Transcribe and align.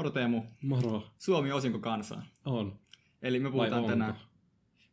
Moro 0.00 0.10
Teemu. 0.10 0.42
Moro. 0.62 1.02
Suomi 1.18 1.52
osinko 1.52 1.78
kansaa. 1.78 2.26
On. 2.44 2.78
Eli 3.22 3.40
me 3.40 3.50
puhutaan 3.50 3.82
Vai 3.82 3.90
tänään? 3.90 4.14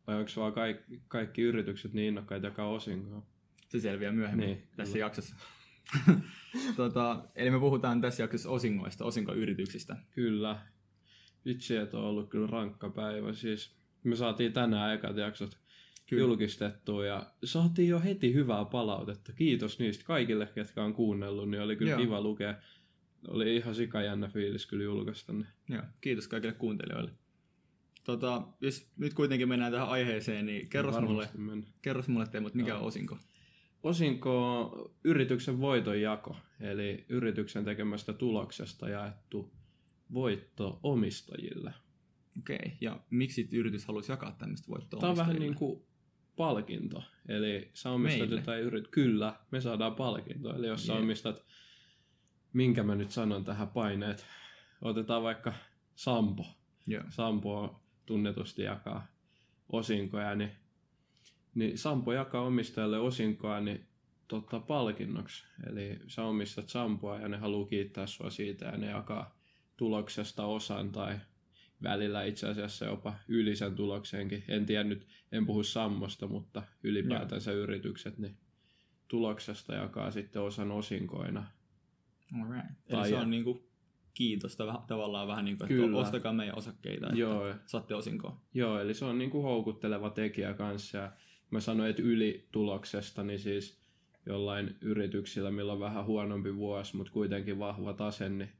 Vai 0.06 0.16
onko 0.16 0.30
vaan 0.36 0.52
kaikki, 0.52 1.02
kaikki 1.08 1.42
yritykset 1.42 1.92
niin 1.92 2.08
innokkaita 2.08 2.46
jakaa 2.46 2.68
osinkoa? 2.68 3.22
se 3.68 3.80
selviää 3.80 4.12
myöhemmin 4.12 4.46
Niin, 4.46 4.68
tässä 4.76 4.92
kyllä. 4.92 5.06
jaksossa. 5.06 5.36
tota, 6.76 7.24
eli 7.34 7.50
me 7.50 7.58
puhutaan 7.58 8.00
tässä 8.00 8.22
jaksossa 8.22 8.50
osingoista, 8.50 9.04
osinkoyrityksistä. 9.04 9.96
Kyllä. 10.10 10.58
Vitsi, 11.44 11.76
että 11.76 11.98
on 11.98 12.04
ollut 12.04 12.30
kyllä 12.30 12.46
rankka 12.46 12.90
päivä. 12.90 13.32
Siis 13.32 13.76
me 14.04 14.16
saatiin 14.16 14.52
tänään 14.52 14.94
ekat 14.94 15.16
jaksot 15.16 15.58
Kyllä. 16.06 16.20
julkistettua 16.20 17.06
ja 17.06 17.26
saatiin 17.44 17.88
jo 17.88 18.00
heti 18.00 18.34
hyvää 18.34 18.64
palautetta. 18.64 19.32
Kiitos 19.32 19.78
niistä 19.78 20.04
kaikille, 20.04 20.46
ketkä 20.54 20.84
on 20.84 20.94
kuunnellut, 20.94 21.50
niin 21.50 21.62
oli 21.62 21.76
kyllä 21.76 21.90
Joo. 21.90 22.00
kiva 22.00 22.20
lukea. 22.20 22.54
Oli 23.28 23.56
ihan 23.56 23.74
sikajännä 23.74 24.28
fiilis 24.28 24.66
kyllä 24.66 24.84
julkaista 24.84 25.32
ne. 25.32 25.46
Joo, 25.68 25.82
kiitos 26.00 26.28
kaikille 26.28 26.54
kuuntelijoille. 26.54 27.10
Tota, 28.04 28.42
jos 28.60 28.90
nyt 28.96 29.14
kuitenkin 29.14 29.48
mennään 29.48 29.72
tähän 29.72 29.88
aiheeseen, 29.88 30.46
niin 30.46 30.68
kerros 30.68 30.94
mulle, 30.94 31.06
Varmasti 31.08 31.38
mennä. 31.38 31.66
kerros 31.82 32.08
mulle 32.08 32.26
Teemu, 32.26 32.50
mikä 32.54 32.68
Joo. 32.68 32.78
on 32.80 32.86
osinko? 32.86 33.18
Osinko 33.82 34.94
yrityksen 35.04 35.60
voitonjako, 35.60 36.36
eli 36.60 37.04
yrityksen 37.08 37.64
tekemästä 37.64 38.12
tuloksesta 38.12 38.88
jaettu 38.88 39.52
voitto 40.12 40.80
omistajille. 40.82 41.74
Okei, 42.38 42.72
ja 42.80 43.00
miksi 43.10 43.48
yritys 43.52 43.86
haluaisi 43.86 44.12
jakaa 44.12 44.32
tämmöistä 44.38 44.68
voittoa 44.68 45.00
Tämä 45.00 45.10
on 45.10 45.16
vähän 45.16 45.36
niin 45.36 45.54
kuin 45.54 45.82
palkinto. 46.36 47.02
Eli 47.28 47.70
sä 47.74 47.90
omistat 47.90 48.20
Meille? 48.20 48.36
jotain 48.40 48.62
yrit... 48.62 48.88
Kyllä, 48.88 49.34
me 49.50 49.60
saadaan 49.60 49.94
palkinto. 49.94 50.56
Eli 50.56 50.66
jos 50.66 50.86
sä 50.86 50.92
Jep. 50.92 51.02
omistat, 51.02 51.44
minkä 52.52 52.82
mä 52.82 52.94
nyt 52.94 53.10
sanon 53.10 53.44
tähän 53.44 53.68
paineet, 53.68 54.26
otetaan 54.82 55.22
vaikka 55.22 55.52
Sampo. 55.94 56.46
Joo. 56.86 57.04
Sampo 57.08 57.80
tunnetusti 58.06 58.62
jakaa 58.62 59.06
osinkoja, 59.68 60.34
niin, 60.34 60.50
niin 61.54 61.78
Sampo 61.78 62.12
jakaa 62.12 62.42
omistajalle 62.42 62.98
osinkoa 62.98 63.60
niin 63.60 63.86
totta, 64.28 64.60
palkinnoksi. 64.60 65.44
Eli 65.66 65.98
sä 66.06 66.24
omistat 66.24 66.68
Sampoa 66.68 67.18
ja 67.18 67.28
ne 67.28 67.36
haluaa 67.36 67.68
kiittää 67.68 68.06
sua 68.06 68.30
siitä 68.30 68.64
ja 68.64 68.76
ne 68.76 68.86
jakaa 68.86 69.38
tuloksesta 69.76 70.44
osan 70.44 70.92
tai 70.92 71.18
välillä 71.82 72.24
itse 72.24 72.48
asiassa 72.48 72.84
jopa 72.84 73.14
yli 73.28 73.56
sen 73.56 73.74
tuloksenkin. 73.74 74.44
En 74.48 74.66
tiedä 74.66 74.84
nyt, 74.84 75.06
en 75.32 75.46
puhu 75.46 75.62
Sammosta, 75.62 76.26
mutta 76.26 76.62
ylipäätänsä 76.82 77.52
yritykset, 77.52 78.18
niin 78.18 78.36
tuloksesta 79.08 79.74
jakaa 79.74 80.10
sitten 80.10 80.42
osan 80.42 80.70
osinkoina. 80.70 81.46
Alright. 82.34 82.70
Eli 82.70 82.96
Tai- 83.00 83.08
se 83.08 83.16
on 83.16 83.30
niinku 83.30 83.68
kiitosta 84.14 84.66
vähän, 84.66 84.82
tavallaan 84.86 85.28
vähän 85.28 85.44
niin 85.44 85.58
kuin, 85.58 85.72
että 85.72 85.82
Kyllä. 85.82 85.98
ostakaa 85.98 86.32
meidän 86.32 86.58
osakkeita, 86.58 87.06
että 87.06 87.18
Joo, 87.18 87.54
saatte 87.66 87.94
osinkoa. 87.94 88.40
Joo, 88.54 88.80
eli 88.80 88.94
se 88.94 89.04
on 89.04 89.18
niin 89.18 89.30
kuin 89.30 89.42
houkutteleva 89.42 90.10
tekijä 90.10 90.54
kanssa. 90.54 90.98
Ja 90.98 91.12
mä 91.50 91.60
sanoin, 91.60 91.90
että 91.90 92.02
yli 92.02 92.48
tuloksesta, 92.52 93.22
niin 93.24 93.38
siis 93.38 93.80
jollain 94.26 94.76
yrityksillä, 94.80 95.50
millä 95.50 95.72
on 95.72 95.80
vähän 95.80 96.04
huonompi 96.04 96.56
vuosi, 96.56 96.96
mutta 96.96 97.12
kuitenkin 97.12 97.58
vahva 97.58 97.92
tase, 97.92 98.28
niin 98.28 98.52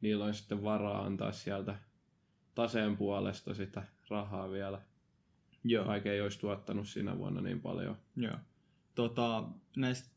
niillä 0.00 0.24
on 0.24 0.34
sitten 0.34 0.62
varaa 0.62 1.04
antaa 1.04 1.32
sieltä 1.32 1.74
taseen 2.54 2.96
puolesta 2.96 3.54
sitä 3.54 3.82
rahaa 4.08 4.50
vielä, 4.50 4.82
Joo. 5.64 5.86
vaikka 5.86 6.10
ei 6.10 6.20
olisi 6.20 6.40
tuottanut 6.40 6.88
siinä 6.88 7.18
vuonna 7.18 7.40
niin 7.40 7.60
paljon. 7.60 7.96
Joo. 8.16 8.36
Tota, 8.94 9.44
näistä 9.76 10.08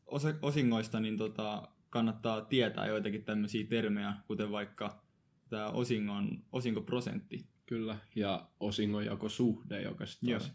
osingoista 0.42 1.00
niin 1.00 1.16
tota, 1.16 1.68
kannattaa 1.92 2.40
tietää 2.40 2.86
joitakin 2.86 3.24
tämmöisiä 3.24 3.66
termejä, 3.66 4.14
kuten 4.26 4.50
vaikka 4.50 5.02
tämä 5.48 5.66
osingon, 5.68 6.44
osinkoprosentti. 6.52 7.46
Kyllä, 7.66 7.96
ja 8.16 8.48
osingonjakosuhde, 8.60 9.82
joka 9.82 10.06
sitten 10.06 10.30
Joo. 10.30 10.40
taas 10.40 10.52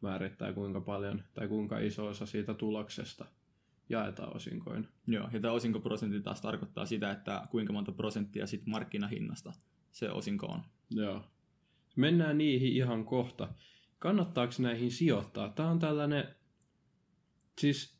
määrittää 0.00 0.52
kuinka 0.52 0.80
paljon 0.80 1.22
tai 1.34 1.48
kuinka 1.48 1.78
iso 1.78 2.06
osa 2.06 2.26
siitä 2.26 2.54
tuloksesta 2.54 3.24
jaetaan 3.88 4.36
osinkoina. 4.36 4.88
Joo, 5.06 5.28
ja 5.32 5.40
tämä 5.40 5.54
osinkoprosentti 5.54 6.20
taas 6.20 6.40
tarkoittaa 6.40 6.86
sitä, 6.86 7.10
että 7.10 7.46
kuinka 7.50 7.72
monta 7.72 7.92
prosenttia 7.92 8.46
sit 8.46 8.66
markkinahinnasta 8.66 9.52
se 9.92 10.10
osinko 10.10 10.46
on. 10.46 10.62
Joo. 10.90 11.24
Mennään 11.96 12.38
niihin 12.38 12.72
ihan 12.72 13.04
kohta. 13.04 13.48
Kannattaako 13.98 14.52
näihin 14.58 14.90
sijoittaa? 14.90 15.48
Tämä 15.48 15.70
on 15.70 15.78
tällainen, 15.78 16.34
siis 17.58 17.99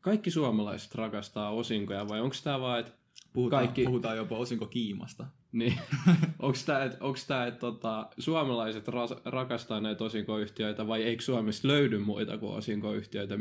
kaikki 0.00 0.30
suomalaiset 0.30 0.94
rakastaa 0.94 1.50
osinkoja 1.50 2.08
vai 2.08 2.20
onko 2.20 2.36
tämä 2.44 2.60
vaan, 2.60 2.80
että 2.80 2.92
Puhutaan, 3.32 3.64
Kaikki- 3.64 3.84
puhutaan 3.84 4.16
jopa 4.16 4.36
osinkokiimasta. 4.36 5.26
niin, 5.52 5.78
onko 6.38 6.58
tämä, 6.66 6.84
että, 6.84 6.98
onko 7.00 7.18
tämä, 7.26 7.46
että 7.46 7.60
tota, 7.60 8.08
suomalaiset 8.18 8.88
ras, 8.88 9.14
rakastaa 9.24 9.80
näitä 9.80 10.04
osinkoyhtiöitä 10.04 10.86
vai 10.86 11.02
eikö 11.02 11.22
Suomessa 11.22 11.68
löydy 11.68 11.98
muita 11.98 12.38
kuin 12.38 12.52
osinkoyhtiöitä? 12.52 13.38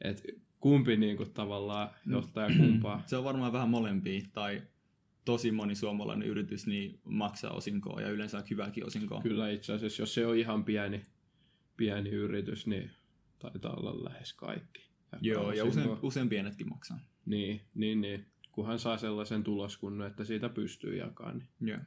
Et 0.00 0.22
kumpi 0.60 0.96
niin 0.96 1.16
kuin, 1.16 1.30
tavallaan 1.30 1.90
johtaa 2.06 2.48
kumpaa? 2.56 3.02
Se 3.06 3.16
on 3.16 3.24
varmaan 3.24 3.52
vähän 3.52 3.68
molempia, 3.68 4.20
tai 4.32 4.62
tosi 5.24 5.52
moni 5.52 5.74
suomalainen 5.74 6.28
yritys 6.28 6.66
niin 6.66 7.00
maksaa 7.04 7.50
osinkoa 7.50 8.00
ja 8.00 8.10
yleensä 8.10 8.44
hyvääkin 8.50 8.86
osinkoa. 8.86 9.22
Kyllä 9.22 9.50
itse 9.50 9.72
asiassa, 9.72 10.02
jos 10.02 10.14
se 10.14 10.26
on 10.26 10.36
ihan 10.36 10.64
pieni, 10.64 11.02
pieni 11.76 12.10
yritys, 12.10 12.66
niin 12.66 12.90
taitaa 13.38 13.74
olla 13.74 14.04
lähes 14.04 14.32
kaikki. 14.32 14.87
Joo, 15.20 15.52
ja 15.52 15.64
usein, 15.64 15.88
usein 16.02 16.28
pienetkin 16.28 16.68
maksaa. 16.68 16.98
Niin, 17.26 17.60
niin, 17.74 18.00
niin. 18.00 18.26
Kunhan 18.52 18.78
saa 18.78 18.98
sellaisen 18.98 19.44
tuloskunnon, 19.44 20.06
että 20.06 20.24
siitä 20.24 20.48
pystyy 20.48 20.96
jakamaan. 20.96 21.38
Niin. 21.38 21.68
Joo. 21.68 21.78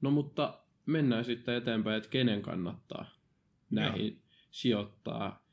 No 0.00 0.10
mutta 0.10 0.60
mennään 0.86 1.24
sitten 1.24 1.54
eteenpäin, 1.54 1.96
että 1.96 2.10
kenen 2.10 2.42
kannattaa 2.42 3.10
näihin 3.70 4.22
sijoittaa. 4.50 5.46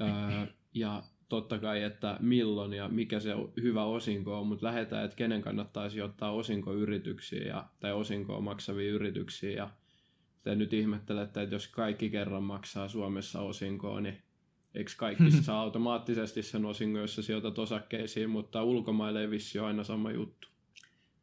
Öö, 0.00 0.46
ja 0.74 1.02
totta 1.28 1.58
kai, 1.58 1.82
että 1.82 2.16
milloin 2.20 2.72
ja 2.72 2.88
mikä 2.88 3.20
se 3.20 3.32
hyvä 3.62 3.84
osinko 3.84 4.40
on, 4.40 4.46
mutta 4.46 4.66
lähdetään, 4.66 5.04
että 5.04 5.16
kenen 5.16 5.42
kannattaa 5.42 5.90
sijoittaa 5.90 6.30
osinkoyrityksiin 6.30 7.46
ja, 7.46 7.68
tai 7.80 7.92
osinkoa 7.92 8.40
maksaviin 8.40 8.92
yrityksiin. 8.92 9.56
Ja 9.56 9.70
te 10.42 10.54
nyt 10.54 10.72
ihmettelette, 10.72 11.42
että 11.42 11.54
jos 11.54 11.68
kaikki 11.68 12.10
kerran 12.10 12.42
maksaa 12.42 12.88
Suomessa 12.88 13.40
osinkoa, 13.40 14.00
niin 14.00 14.22
eikö 14.78 14.90
kaikki 14.96 15.30
saa 15.42 15.60
automaattisesti 15.60 16.42
sen 16.42 16.64
osingon, 16.64 17.02
jos 17.02 17.14
sä 17.14 17.22
sijoitat 17.22 17.58
osakkeisiin, 17.58 18.30
mutta 18.30 18.62
ulkomaille 18.62 19.20
ei 19.20 19.30
vissi 19.30 19.58
aina 19.58 19.84
sama 19.84 20.10
juttu. 20.10 20.48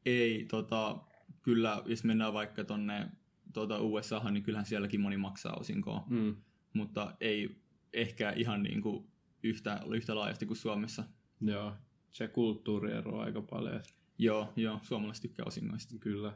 Ei, 0.06 0.46
tota, 0.46 0.98
kyllä, 1.42 1.82
jos 1.86 2.04
mennään 2.04 2.34
vaikka 2.34 2.64
tonne 2.64 3.08
tota 3.54 3.80
USAhan, 3.82 4.34
niin 4.34 4.44
kyllähän 4.44 4.66
sielläkin 4.66 5.02
moni 5.02 5.18
maksaa 5.18 5.54
osinkoa, 5.60 6.04
Mm. 6.08 6.36
mutta 6.74 7.16
ei 7.20 7.56
ehkä 7.94 8.32
ihan 8.32 8.64
niin 8.64 8.82
kuin 8.82 9.08
yhtä, 9.44 9.82
yhtä 9.92 10.16
laajasti 10.16 10.46
kuin 10.46 10.58
Suomessa. 10.58 11.04
Joo, 11.42 11.74
se 12.12 12.28
kulttuuri 12.28 12.92
eroaa 12.92 13.26
aika 13.26 13.42
paljon. 13.42 13.82
Joo, 14.18 14.54
joo, 14.56 14.80
suomalaiset 14.84 15.22
tykkää 15.22 15.46
osingoista. 15.46 15.96
Kyllä. 16.00 16.34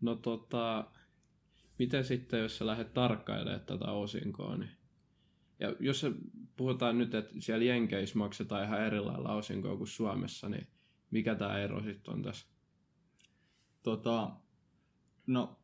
No 0.00 0.14
tota, 0.16 0.84
miten 1.78 2.04
sitten, 2.04 2.40
jos 2.40 2.58
sä 2.58 2.66
lähdet 2.66 2.94
tarkkailemaan 2.94 3.60
tätä 3.60 3.90
osinkoa, 3.90 4.56
niin 4.56 4.70
ja 5.60 5.76
jos 5.80 6.00
se, 6.00 6.12
puhutaan 6.56 6.98
nyt, 6.98 7.14
että 7.14 7.34
siellä 7.38 7.64
Jenkeissä 7.64 8.18
maksetaan 8.18 8.64
ihan 8.64 8.86
eri 8.86 9.00
lailla 9.00 9.34
osinkoa 9.34 9.76
kuin 9.76 9.88
Suomessa, 9.88 10.48
niin 10.48 10.66
mikä 11.10 11.34
tämä 11.34 11.58
ero 11.58 11.82
sitten 11.82 12.14
on 12.14 12.22
tässä? 12.22 12.46
Tota, 13.82 14.30
no, 15.26 15.60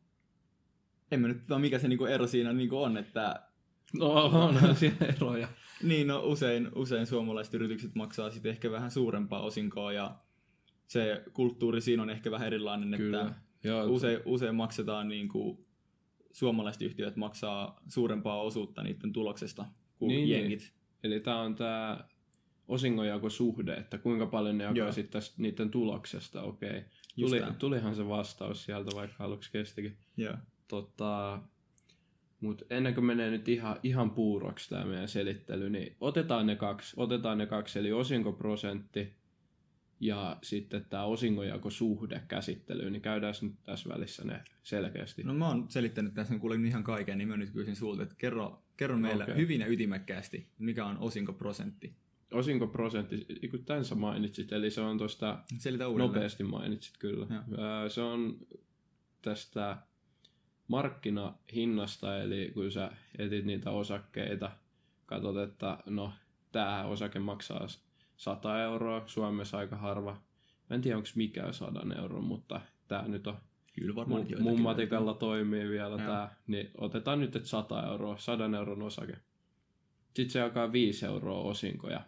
en 1.11 1.19
mä 1.19 1.27
nyt 1.27 1.45
tiedä, 1.45 1.59
mikä 1.59 1.79
se 1.79 1.87
niinku 1.87 2.05
ero 2.05 2.27
siinä 2.27 2.53
niinku 2.53 2.83
on, 2.83 2.97
että 2.97 3.49
No 3.93 4.11
onhan 4.25 4.75
siellä 4.79 5.05
eroja. 5.15 5.47
niin, 5.83 6.07
no, 6.07 6.21
usein, 6.23 6.69
usein 6.75 7.07
suomalaiset 7.07 7.53
yritykset 7.53 7.95
maksaa 7.95 8.29
sitten 8.31 8.49
ehkä 8.49 8.71
vähän 8.71 8.91
suurempaa 8.91 9.41
osinkoa 9.41 9.93
ja 9.93 10.19
se 10.87 11.23
kulttuuri 11.33 11.81
siinä 11.81 12.03
on 12.03 12.09
ehkä 12.09 12.31
vähän 12.31 12.47
erilainen, 12.47 12.99
Kyllä. 12.99 13.21
että 13.21 13.33
Joo, 13.63 13.85
usein, 13.85 14.19
usein 14.25 14.55
maksetaan 14.55 15.07
niin 15.07 15.29
kuin, 15.29 15.65
suomalaiset 16.31 16.81
yhtiöt 16.81 17.15
maksaa 17.15 17.81
suurempaa 17.87 18.41
osuutta 18.41 18.83
niiden 18.83 19.13
tuloksesta 19.13 19.65
Niin, 19.99 20.07
niin, 20.07 20.29
niin. 20.29 20.41
jengit. 20.41 20.73
Eli 21.03 21.19
tämä 21.19 21.41
on 21.41 21.55
tämä 21.55 22.03
osingonjakosuhde, 22.67 23.73
että 23.73 23.97
kuinka 23.97 24.25
paljon 24.25 24.57
ne 24.57 24.63
jakaa 24.63 24.91
sitten 24.91 25.21
niiden 25.37 25.69
tuloksesta, 25.69 26.41
okei. 26.41 26.83
Just 27.17 27.35
Tuli, 27.35 27.53
tulihan 27.59 27.95
se 27.95 28.07
vastaus 28.07 28.63
sieltä, 28.63 28.95
vaikka 28.95 29.23
aluksi 29.23 29.51
kestikin. 29.51 29.97
Joo. 30.17 30.33
Tota, 30.67 31.41
mutta 32.41 32.65
ennen 32.69 32.93
kuin 32.93 33.05
menee 33.05 33.31
nyt 33.31 33.49
ihan, 33.49 33.79
ihan 33.83 34.11
puuroksi 34.11 34.69
tämä 34.69 34.85
meidän 34.85 35.07
selittely, 35.07 35.69
niin 35.69 35.95
otetaan 36.01 36.47
ne 36.47 36.55
kaksi, 36.55 36.93
otetaan 36.97 37.37
ne 37.37 37.45
kaksi 37.45 37.79
eli 37.79 37.91
osinkoprosentti 37.91 39.18
ja 39.99 40.37
sitten 40.41 40.85
tämä 40.89 41.03
osingonjakosuhde 41.03 42.21
käsittely, 42.27 42.89
niin 42.89 43.01
käydään 43.01 43.33
nyt 43.41 43.63
tässä 43.63 43.89
välissä 43.89 44.23
ne 44.25 44.43
selkeästi. 44.63 45.23
No 45.23 45.33
mä 45.33 45.47
oon 45.47 45.65
selittänyt 45.69 46.13
tässä, 46.13 46.39
kuulin 46.39 46.65
ihan 46.65 46.83
kaiken, 46.83 47.17
niin 47.17 47.27
mä 47.27 47.37
nyt 47.37 47.49
kysyn 47.49 47.75
sulta, 47.75 48.03
että 48.03 48.15
kerro, 48.17 48.63
kerro 48.77 48.97
meille 48.97 49.23
okay. 49.23 49.35
hyvin 49.35 49.61
ja 49.61 49.67
ytimekkäästi, 49.67 50.47
mikä 50.59 50.85
on 50.85 50.97
osinkoprosentti. 50.97 51.95
osinkoprosentti, 52.31 53.27
kun 53.51 53.65
tämän 53.65 53.85
sä 53.85 53.95
mainitsit, 53.95 54.51
eli 54.51 54.71
se 54.71 54.81
on 54.81 54.97
tuosta 54.97 55.43
nopeasti 55.97 56.43
mainitsit 56.43 56.97
kyllä. 56.97 57.27
Joo. 57.29 57.63
Ää, 57.65 57.89
Se 57.89 58.01
on 58.01 58.37
tästä 59.21 59.77
markkinahinnasta, 60.67 62.21
eli 62.21 62.51
kun 62.53 62.71
sä 62.71 62.91
etit 63.17 63.45
niitä 63.45 63.71
osakkeita, 63.71 64.51
katsot, 65.05 65.37
että 65.37 65.77
no, 65.85 66.13
tämä 66.51 66.85
osake 66.85 67.19
maksaa 67.19 67.67
100 68.19 68.63
euroa, 68.63 69.03
Suomessa 69.05 69.57
aika 69.57 69.75
harva. 69.75 70.11
Mä 70.69 70.75
en 70.75 70.81
tiedä, 70.81 70.97
onko 70.97 71.09
mikään 71.15 71.53
100 71.53 71.81
euroa, 71.97 72.21
mutta 72.21 72.61
tämä 72.87 73.07
nyt 73.07 73.27
on 73.27 73.37
Kyllä 73.79 73.95
varmaan 73.95 74.27
mun, 74.31 74.43
mun 74.43 74.61
matikalla 74.61 75.11
löytyy. 75.11 75.19
toimii 75.19 75.69
vielä 75.69 75.89
Joo. 75.89 75.97
tämä, 75.97 76.29
niin 76.47 76.71
otetaan 76.77 77.19
nyt, 77.19 77.35
että 77.35 77.49
100 77.49 77.87
euroa, 77.87 78.17
100 78.17 78.57
euron 78.57 78.81
osake. 78.81 79.13
Sitten 80.13 80.29
se 80.29 80.39
jakaa 80.39 80.71
5 80.71 81.05
euroa 81.05 81.41
osinkoja. 81.41 82.01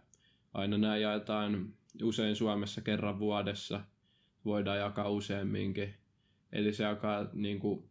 Aina 0.54 0.78
nämä 0.78 0.98
jaetaan 0.98 1.74
usein 2.04 2.36
Suomessa 2.36 2.82
kerran 2.82 3.20
vuodessa, 3.20 3.82
voidaan 4.46 4.80
jakaa 4.80 5.10
useamminkin. 5.10 5.94
Eli 6.52 6.74
se 6.74 6.84
jakaa 6.84 7.28
niin 7.34 7.60
kuin, 7.60 7.90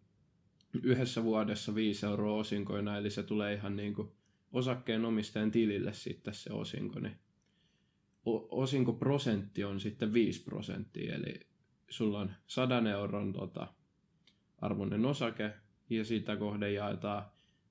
yhdessä 0.83 1.25
vuodessa 1.25 1.75
5 1.75 2.07
euroa 2.07 2.37
osinkoina, 2.37 2.97
eli 2.97 3.11
se 3.11 3.23
tulee 3.23 3.55
ihan 3.55 3.77
niin 3.77 3.95
kuin, 3.95 4.09
osakkeenomistajan 4.53 5.51
tilille 5.51 5.93
sitten 5.93 6.35
se 6.35 6.53
osinko. 6.53 7.01
Niin 7.01 7.17
osinkoprosentti 8.51 9.65
on 9.65 9.81
sitten 9.81 10.13
5 10.13 10.43
prosenttia, 10.43 11.15
eli 11.15 11.41
sulla 11.91 12.21
on 12.21 12.31
100 12.47 12.91
euron 12.91 13.33
tota, 13.33 13.75
arvoinen 14.59 15.07
osake 15.07 15.53
ja 15.91 16.05
sitä 16.05 16.37
kohden 16.37 16.75
jaetaan 16.75 17.25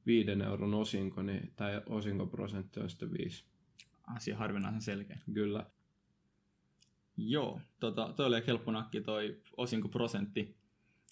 5 0.05 0.31
euron 0.31 0.73
osinko, 0.73 1.21
niin 1.21 1.53
tämä 1.55 1.81
osinkoprosentti 1.85 2.79
on 2.79 2.89
sitten 2.89 3.11
5. 3.11 3.45
Asia 4.15 4.37
harvinaisen 4.37 4.81
selkeä. 4.81 5.19
Kyllä. 5.33 5.65
Joo, 7.17 7.61
tota, 7.79 8.13
toi 8.15 8.25
oli 8.25 8.47
helppo 8.47 8.71
nakki 8.71 9.01
toi 9.01 9.41
osinkoprosentti. 9.57 10.57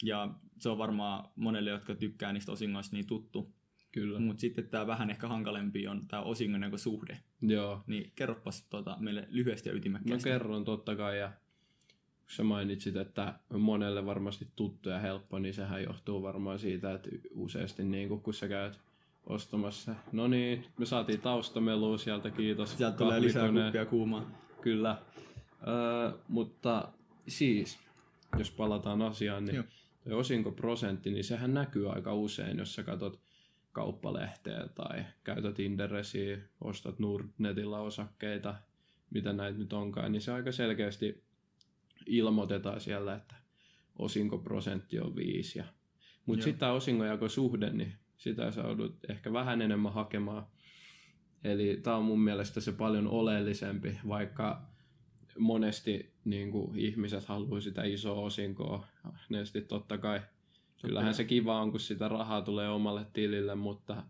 Ja 0.04 0.34
se 0.58 0.70
on 0.70 0.78
varmaan 0.78 1.30
monelle, 1.36 1.70
jotka 1.70 1.96
tykkää 1.96 2.34
niistä 2.34 2.52
osingoista 2.52 2.96
niin 2.96 3.08
tuttu. 3.08 3.54
Kyllä. 4.00 4.20
Mutta 4.20 4.42
sitten 4.42 4.68
tämä 4.68 4.88
vähän 4.88 5.10
ehkä 5.10 5.28
hankalempi 5.28 5.88
on 5.88 6.08
tämä 6.08 6.22
osingon 6.22 6.62
jako 6.64 6.78
suhde. 6.78 7.20
Joo. 7.42 7.84
Niin 7.88 8.12
kerropas 8.16 8.68
tota, 8.70 8.98
meille 9.00 9.28
lyhyesti 9.30 9.70
ja 9.70 9.74
No 9.74 9.78
ytimekkäästi. 9.78 10.30
kerron 10.30 10.66
totta 10.66 10.96
kai 10.96 11.20
ja 11.20 11.28
kun 11.28 12.32
sä 12.36 12.44
mainitsit, 12.44 12.96
että 12.96 13.34
monelle 13.58 14.06
varmasti 14.06 14.48
tuttu 14.56 14.90
ja 14.90 15.00
helppo, 15.00 15.40
niin 15.40 15.54
sehän 15.54 15.84
johtuu 15.84 16.24
varmaan 16.24 16.60
siitä, 16.60 16.94
että 16.94 17.10
useasti 17.32 17.84
niin 17.84 18.22
kun 18.22 18.34
sä 18.34 18.48
käyt 18.48 18.80
ostamassa. 19.26 19.96
No 20.12 20.28
niin, 20.28 20.66
me 20.78 20.86
saatiin 20.86 21.22
taustamelua 21.22 21.98
sieltä, 21.98 22.30
kiitos. 22.32 22.78
Sieltä 22.78 22.98
tulee 22.98 23.22
lisää 23.22 23.52
kuppia 23.52 23.86
kuumaa. 23.86 24.32
Kyllä. 24.62 24.98
Öö, 25.68 26.12
mutta 26.28 26.90
siis, 27.28 27.80
jos 28.38 28.52
palataan 28.52 29.02
asiaan, 29.02 29.46
niin 29.46 29.64
Joo. 30.06 30.20
osinkoprosentti, 30.20 31.12
niin 31.12 31.24
sehän 31.24 31.54
näkyy 31.54 31.92
aika 31.92 32.14
usein, 32.14 32.58
jos 32.58 32.76
sä 32.76 32.84
katsot 32.84 33.27
kauppalehteä 33.78 34.68
tai 34.76 35.06
käytät 35.24 35.60
Inderesiä, 35.60 36.38
ostat 36.62 37.00
Nordnetilla 37.00 37.80
osakkeita, 37.80 38.56
mitä 39.10 39.34
näitä 39.34 39.60
nyt 39.60 39.74
onkaan, 39.74 40.12
niin 40.12 40.22
se 40.22 40.32
aika 40.32 40.52
selkeästi 40.52 41.24
ilmoitetaan 42.06 42.82
siellä, 42.82 43.16
että 43.16 43.36
osinkoprosentti 44.00 45.00
on 45.00 45.16
5. 45.16 45.62
Mutta 46.26 46.44
sitten 46.44 46.60
tämä 46.60 46.72
osingonjakosuhde, 46.72 47.70
niin 47.70 47.94
sitä 48.18 48.52
sä 48.52 48.62
joudut 48.62 48.98
ehkä 49.10 49.34
vähän 49.34 49.62
enemmän 49.62 49.94
hakemaan. 49.94 50.48
Eli 51.44 51.80
tämä 51.84 51.96
on 51.96 52.06
mun 52.06 52.20
mielestä 52.20 52.62
se 52.62 52.72
paljon 52.72 53.08
oleellisempi, 53.08 54.00
vaikka 54.08 54.62
monesti 55.40 56.14
niin 56.26 56.52
kuin, 56.52 56.80
ihmiset 56.80 57.26
haluaa 57.26 57.62
sitä 57.62 57.84
isoa 57.84 58.20
osinkoa. 58.20 58.88
Ne 59.30 59.46
sitten 59.46 59.68
totta 59.68 59.98
kai, 59.98 60.22
kyllähän 60.82 61.14
se 61.14 61.24
kiva 61.24 61.62
on, 61.62 61.72
kun 61.72 61.80
sitä 61.80 62.08
rahaa 62.08 62.42
tulee 62.42 62.70
omalle 62.70 63.06
tilille, 63.14 63.56
mutta 63.56 64.04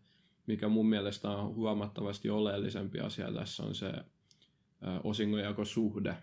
mikä 0.48 0.68
mun 0.68 0.90
mielestä 0.90 1.30
on 1.30 1.56
huomattavasti 1.56 2.30
oleellisempi 2.30 3.00
asia 3.00 3.34
tässä 3.34 3.64
on 3.64 3.76
se 3.76 3.94
osingonjakosuhde. 5.04 6.16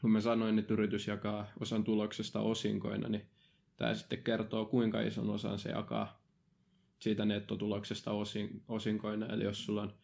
Kun 0.00 0.10
mä 0.10 0.20
sanoin, 0.20 0.58
että 0.58 0.74
yritys 0.74 1.08
jakaa 1.08 1.46
osan 1.60 1.84
tuloksesta 1.84 2.40
osinkoina, 2.40 3.08
niin 3.08 3.26
tämä 3.76 3.94
sitten 3.94 4.22
kertoo, 4.22 4.64
kuinka 4.64 5.00
ison 5.00 5.30
osan 5.30 5.58
se 5.58 5.68
jakaa 5.68 6.20
siitä 6.98 7.24
nettotuloksesta 7.24 8.12
osin, 8.12 8.62
osinkoina. 8.68 9.26
Eli 9.26 9.44
jos 9.44 9.64
sulla 9.64 9.82
on 9.82 9.94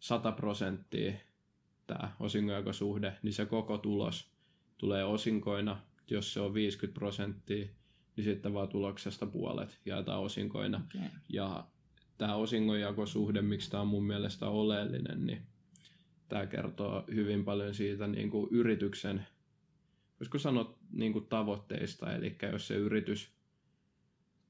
100 0.00 0.32
prosenttia 0.32 1.12
tämä 1.86 2.12
osingonjakosuhde, 2.20 3.18
niin 3.22 3.32
se 3.34 3.46
koko 3.46 3.78
tulos 3.78 4.30
tulee 4.78 5.04
osinkoina. 5.04 5.80
Jos 6.10 6.32
se 6.32 6.40
on 6.40 6.54
50 6.54 6.98
prosenttia, 6.98 7.68
niin 8.16 8.24
sitten 8.24 8.54
vaan 8.54 8.68
tuloksesta 8.68 9.26
puolet 9.26 9.78
jaetaan 9.86 10.20
osinkoina. 10.20 10.80
Okay. 10.94 11.08
Ja 11.28 11.66
tämä 12.18 12.34
osingonjakosuhde, 12.34 13.42
miksi 13.42 13.70
tämä 13.70 13.80
on 13.80 13.88
mun 13.88 14.06
mielestä 14.06 14.48
oleellinen, 14.48 15.26
niin 15.26 15.42
tämä 16.28 16.46
kertoo 16.46 17.04
hyvin 17.14 17.44
paljon 17.44 17.74
siitä 17.74 18.06
niin 18.06 18.30
kuin 18.30 18.48
yrityksen, 18.50 19.26
voisiko 20.20 20.38
sanoa 20.38 20.78
niin 20.92 21.12
kuin 21.12 21.26
tavoitteista, 21.26 22.14
eli 22.14 22.36
jos 22.52 22.68
se 22.68 22.74
yritys 22.74 23.36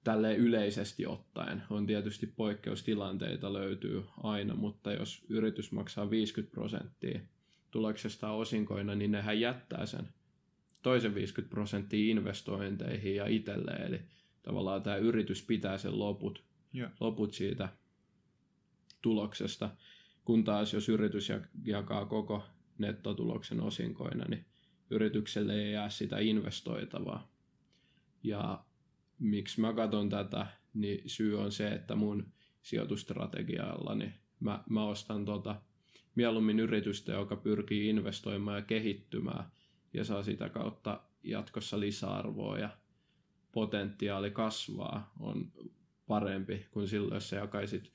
tälle 0.05 0.37
yleisesti 0.37 1.07
ottaen, 1.07 1.63
on 1.71 1.87
tietysti 1.87 2.27
poikkeustilanteita 2.27 3.53
löytyy 3.53 4.05
aina, 4.23 4.55
mutta 4.55 4.93
jos 4.93 5.25
yritys 5.29 5.73
maksaa 5.73 6.11
50 6.11 6.55
prosenttia 6.55 7.21
tuloksesta 7.71 8.31
osinkoina, 8.31 8.95
niin 8.95 9.11
nehän 9.11 9.41
jättää 9.41 9.87
sen 9.87 10.09
toisen 10.87 11.15
50 11.15 11.51
prosenttia 11.51 12.11
investointeihin 12.11 13.17
ja 13.17 13.27
itselleen, 13.27 13.83
eli 13.83 14.01
tavallaan 14.43 14.83
tämä 14.83 14.97
yritys 14.97 15.43
pitää 15.43 15.79
sen 15.79 15.99
loput 15.99 16.45
Joo. 16.73 16.91
loput 17.01 17.35
siitä 17.35 17.69
tuloksesta, 19.03 19.71
kun 20.25 20.45
taas 20.45 20.73
jos 20.73 20.89
yritys 20.89 21.31
jak- 21.31 21.49
jakaa 21.65 22.05
koko 22.05 22.43
nettotuloksen 22.79 23.61
osinkoina, 23.61 24.25
niin 24.25 24.45
yritykselle 24.91 25.55
ei 25.55 25.73
jää 25.73 25.89
sitä 25.89 26.19
investoitavaa. 26.19 27.33
Ja 28.23 28.65
miksi 29.19 29.61
mä 29.61 29.73
katson 29.73 30.09
tätä, 30.09 30.47
niin 30.75 31.03
syy 31.07 31.41
on 31.41 31.53
se, 31.53 31.69
että 31.69 31.95
mun 31.95 32.33
sijoitustrategialla 32.63 33.95
niin 33.95 34.15
mä, 34.41 34.65
mä 34.71 34.85
ostan 34.85 35.25
tota, 35.25 35.63
mieluummin 36.15 36.61
yritystä, 36.61 37.13
joka 37.13 37.37
pyrkii 37.37 37.89
investoimaan 37.89 38.59
ja 38.59 38.63
kehittymään 38.63 39.45
ja 39.97 40.05
saa 40.05 40.23
sitä 40.23 40.49
kautta 40.49 41.01
jatkossa 41.23 41.81
lisäarvoa 41.81 42.59
ja 42.59 42.71
potentiaali 43.53 44.31
kasvaa 44.31 45.13
on 45.21 45.53
parempi 46.07 46.67
kuin 46.71 46.89
silloin, 46.89 47.15
jos 47.15 47.29
sä 47.29 47.37
jakaisit 47.37 47.93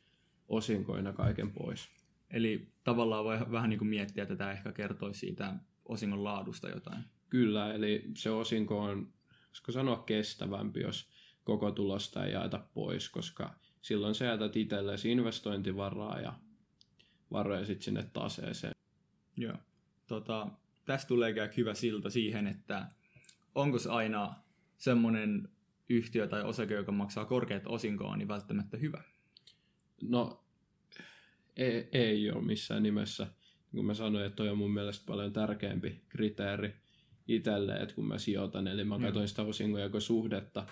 osinkoina 0.48 1.14
kaiken 1.14 1.52
pois. 1.52 1.90
Eli 2.30 2.74
tavallaan 2.84 3.24
voi 3.24 3.52
vähän 3.52 3.70
niin 3.70 3.78
kuin 3.78 3.90
miettiä, 3.90 4.24
että 4.24 4.36
tämä 4.36 4.52
ehkä 4.52 4.72
kertoisi 4.72 5.20
siitä 5.20 5.54
osingon 5.86 6.24
laadusta 6.24 6.70
jotain. 6.70 7.04
Kyllä, 7.30 7.74
eli 7.74 8.12
se 8.18 8.30
osinko 8.30 8.80
on, 8.80 9.14
voisiko 9.48 9.72
sanoa 9.72 9.98
kestävämpi, 9.98 10.80
jos 10.80 11.10
koko 11.44 11.72
tulosta 11.72 12.26
ei 12.26 12.34
jaeta 12.34 12.64
pois, 12.74 13.10
koska 13.10 13.56
silloin 13.82 14.16
sä 14.16 14.26
jätät 14.26 14.56
itsellesi 14.56 15.12
investointivaraa 15.12 16.20
ja 16.20 16.34
varoja 17.32 17.66
sitten 17.66 17.84
sinne 17.84 18.04
taseeseen. 18.14 18.74
Joo. 19.38 19.58
Tota, 20.08 20.48
tästä 20.92 21.08
tulee 21.08 21.36
hyvä 21.58 21.74
silta 21.74 22.10
siihen, 22.10 22.48
että 22.48 22.88
onko 23.56 23.80
se 23.80 23.90
aina 23.90 24.36
semmoinen 24.78 25.50
yhtiö 25.90 26.28
tai 26.28 26.44
osake, 26.44 26.74
joka 26.74 26.92
maksaa 26.92 27.26
korkeat 27.26 27.64
osinkoa, 27.66 28.18
niin 28.18 28.28
välttämättä 28.28 28.78
hyvä. 28.78 29.04
No, 30.02 30.44
ei, 31.56 31.90
ei 31.92 32.32
ole 32.32 32.44
missään 32.44 32.84
nimessä. 32.84 33.24
Niin 33.24 33.32
kuin 33.72 33.86
mä 33.86 33.94
sanoin, 33.94 34.26
että 34.26 34.36
toi 34.36 34.50
on 34.50 34.58
mun 34.58 34.74
mielestä 34.74 35.06
paljon 35.06 35.34
tärkeämpi 35.34 36.02
kriteeri 36.10 36.76
itselle, 37.28 37.76
että 37.76 37.96
kun 37.96 38.08
mä 38.08 38.18
sijoitan, 38.18 38.68
eli 38.68 38.84
mä 38.84 39.00
katsoin 39.00 39.28
sitä 39.28 39.42
osingonjakosuhdetta, 39.42 40.66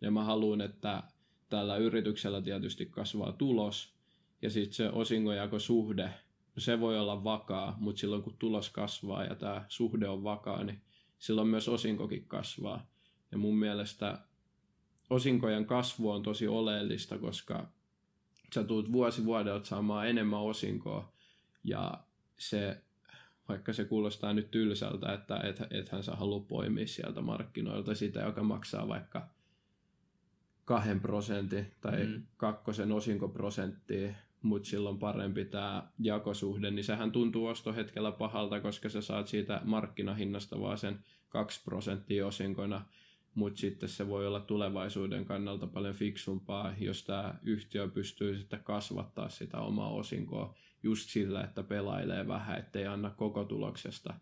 ja 0.00 0.10
mä 0.10 0.24
haluan, 0.24 0.60
että 0.60 1.02
tällä 1.48 1.76
yrityksellä 1.76 2.42
tietysti 2.42 2.86
kasvaa 2.86 3.32
tulos, 3.32 3.94
ja 4.42 4.50
sitten 4.50 4.74
se 4.74 4.88
osingonjakosuhde, 4.88 6.10
se 6.58 6.80
voi 6.80 6.98
olla 6.98 7.24
vakaa, 7.24 7.76
mutta 7.80 8.00
silloin 8.00 8.22
kun 8.22 8.36
tulos 8.38 8.70
kasvaa 8.70 9.24
ja 9.24 9.34
tämä 9.34 9.64
suhde 9.68 10.08
on 10.08 10.24
vakaa, 10.24 10.64
niin 10.64 10.80
silloin 11.18 11.48
myös 11.48 11.68
osinkokin 11.68 12.24
kasvaa. 12.28 12.86
Ja 13.32 13.38
mun 13.38 13.56
mielestä 13.56 14.18
osinkojen 15.10 15.66
kasvu 15.66 16.10
on 16.10 16.22
tosi 16.22 16.48
oleellista, 16.48 17.18
koska 17.18 17.66
sä 18.54 18.64
tulet 18.64 18.92
vuosi 18.92 19.24
vuodelta 19.24 19.66
saamaan 19.66 20.08
enemmän 20.08 20.40
osinkoa 20.40 21.12
ja 21.64 22.04
se, 22.38 22.80
vaikka 23.48 23.72
se 23.72 23.84
kuulostaa 23.84 24.32
nyt 24.32 24.50
tylsältä, 24.50 25.12
että 25.12 25.40
et, 25.40 25.60
ethän 25.70 26.02
sä 26.02 26.16
halua 26.16 26.40
poimia 26.40 26.86
sieltä 26.86 27.20
markkinoilta 27.20 27.94
sitä, 27.94 28.20
joka 28.20 28.42
maksaa 28.42 28.88
vaikka 28.88 29.28
kahden 30.64 31.00
prosentin 31.00 31.72
tai 31.80 32.04
Mm. 32.04 32.22
kakkosen 32.36 32.92
osinkoprosenttia, 32.92 34.14
mutta 34.42 34.68
silloin 34.68 34.98
parempi 34.98 35.44
tämä 35.44 35.88
jakosuhde, 35.98 36.70
niin 36.70 36.84
sehän 36.84 37.12
tuntuu 37.12 37.46
ostohetkellä 37.46 38.12
pahalta, 38.12 38.60
koska 38.60 38.88
sä 38.88 39.00
saat 39.00 39.28
siitä 39.28 39.60
markkinahinnasta 39.64 40.60
vaan 40.60 40.78
sen 40.78 41.04
2 41.28 41.64
prosenttia 41.64 42.26
osinkoina, 42.26 42.84
mutta 43.34 43.60
sitten 43.60 43.88
se 43.88 44.08
voi 44.08 44.26
olla 44.26 44.40
tulevaisuuden 44.40 45.24
kannalta 45.24 45.66
paljon 45.66 45.94
fiksumpaa, 45.94 46.74
jos 46.78 47.04
tämä 47.04 47.34
yhtiö 47.42 47.88
pystyy 47.88 48.38
sitten 48.38 48.60
kasvattaa 48.64 49.28
sitä 49.28 49.58
omaa 49.58 49.90
osinkoa 49.90 50.54
just 50.82 51.10
sillä, 51.10 51.44
että 51.44 51.62
pelailee 51.62 52.28
vähän, 52.28 52.58
ettei 52.58 52.86
anna 52.86 53.10
koko 53.10 53.44
tuloksesta 53.44 54.14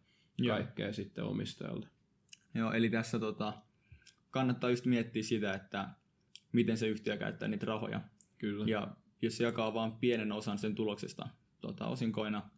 kaikkea 0.48 0.86
Joo. 0.86 0.92
sitten 0.92 1.24
omistajalle. 1.24 1.88
Joo, 2.54 2.72
eli 2.72 2.90
tässä 2.90 3.18
tota, 3.18 3.52
kannattaa 4.30 4.70
just 4.70 4.86
miettiä 4.86 5.22
sitä, 5.22 5.54
että 5.54 5.88
miten 6.52 6.76
se 6.76 6.88
yhtiö 6.88 7.16
käyttää 7.16 7.48
niitä 7.48 7.66
rahoja. 7.66 8.00
Kyllä. 8.38 8.64
Ja 8.66 8.96
jos 9.24 9.36
se 9.36 9.44
jakaa 9.44 9.74
vain 9.74 9.92
pienen 9.92 10.32
osan 10.32 10.58
sen 10.58 10.74
tuloksesta 10.74 11.28
tota, 11.60 11.86
osinkoina 11.86 12.50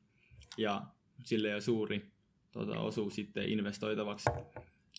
ja 0.58 0.86
sille 1.24 1.54
ei 1.54 1.60
suuri 1.60 2.12
tota, 2.52 2.80
osuus 2.80 3.14
sitten 3.14 3.48
investoitavaksi. 3.48 4.30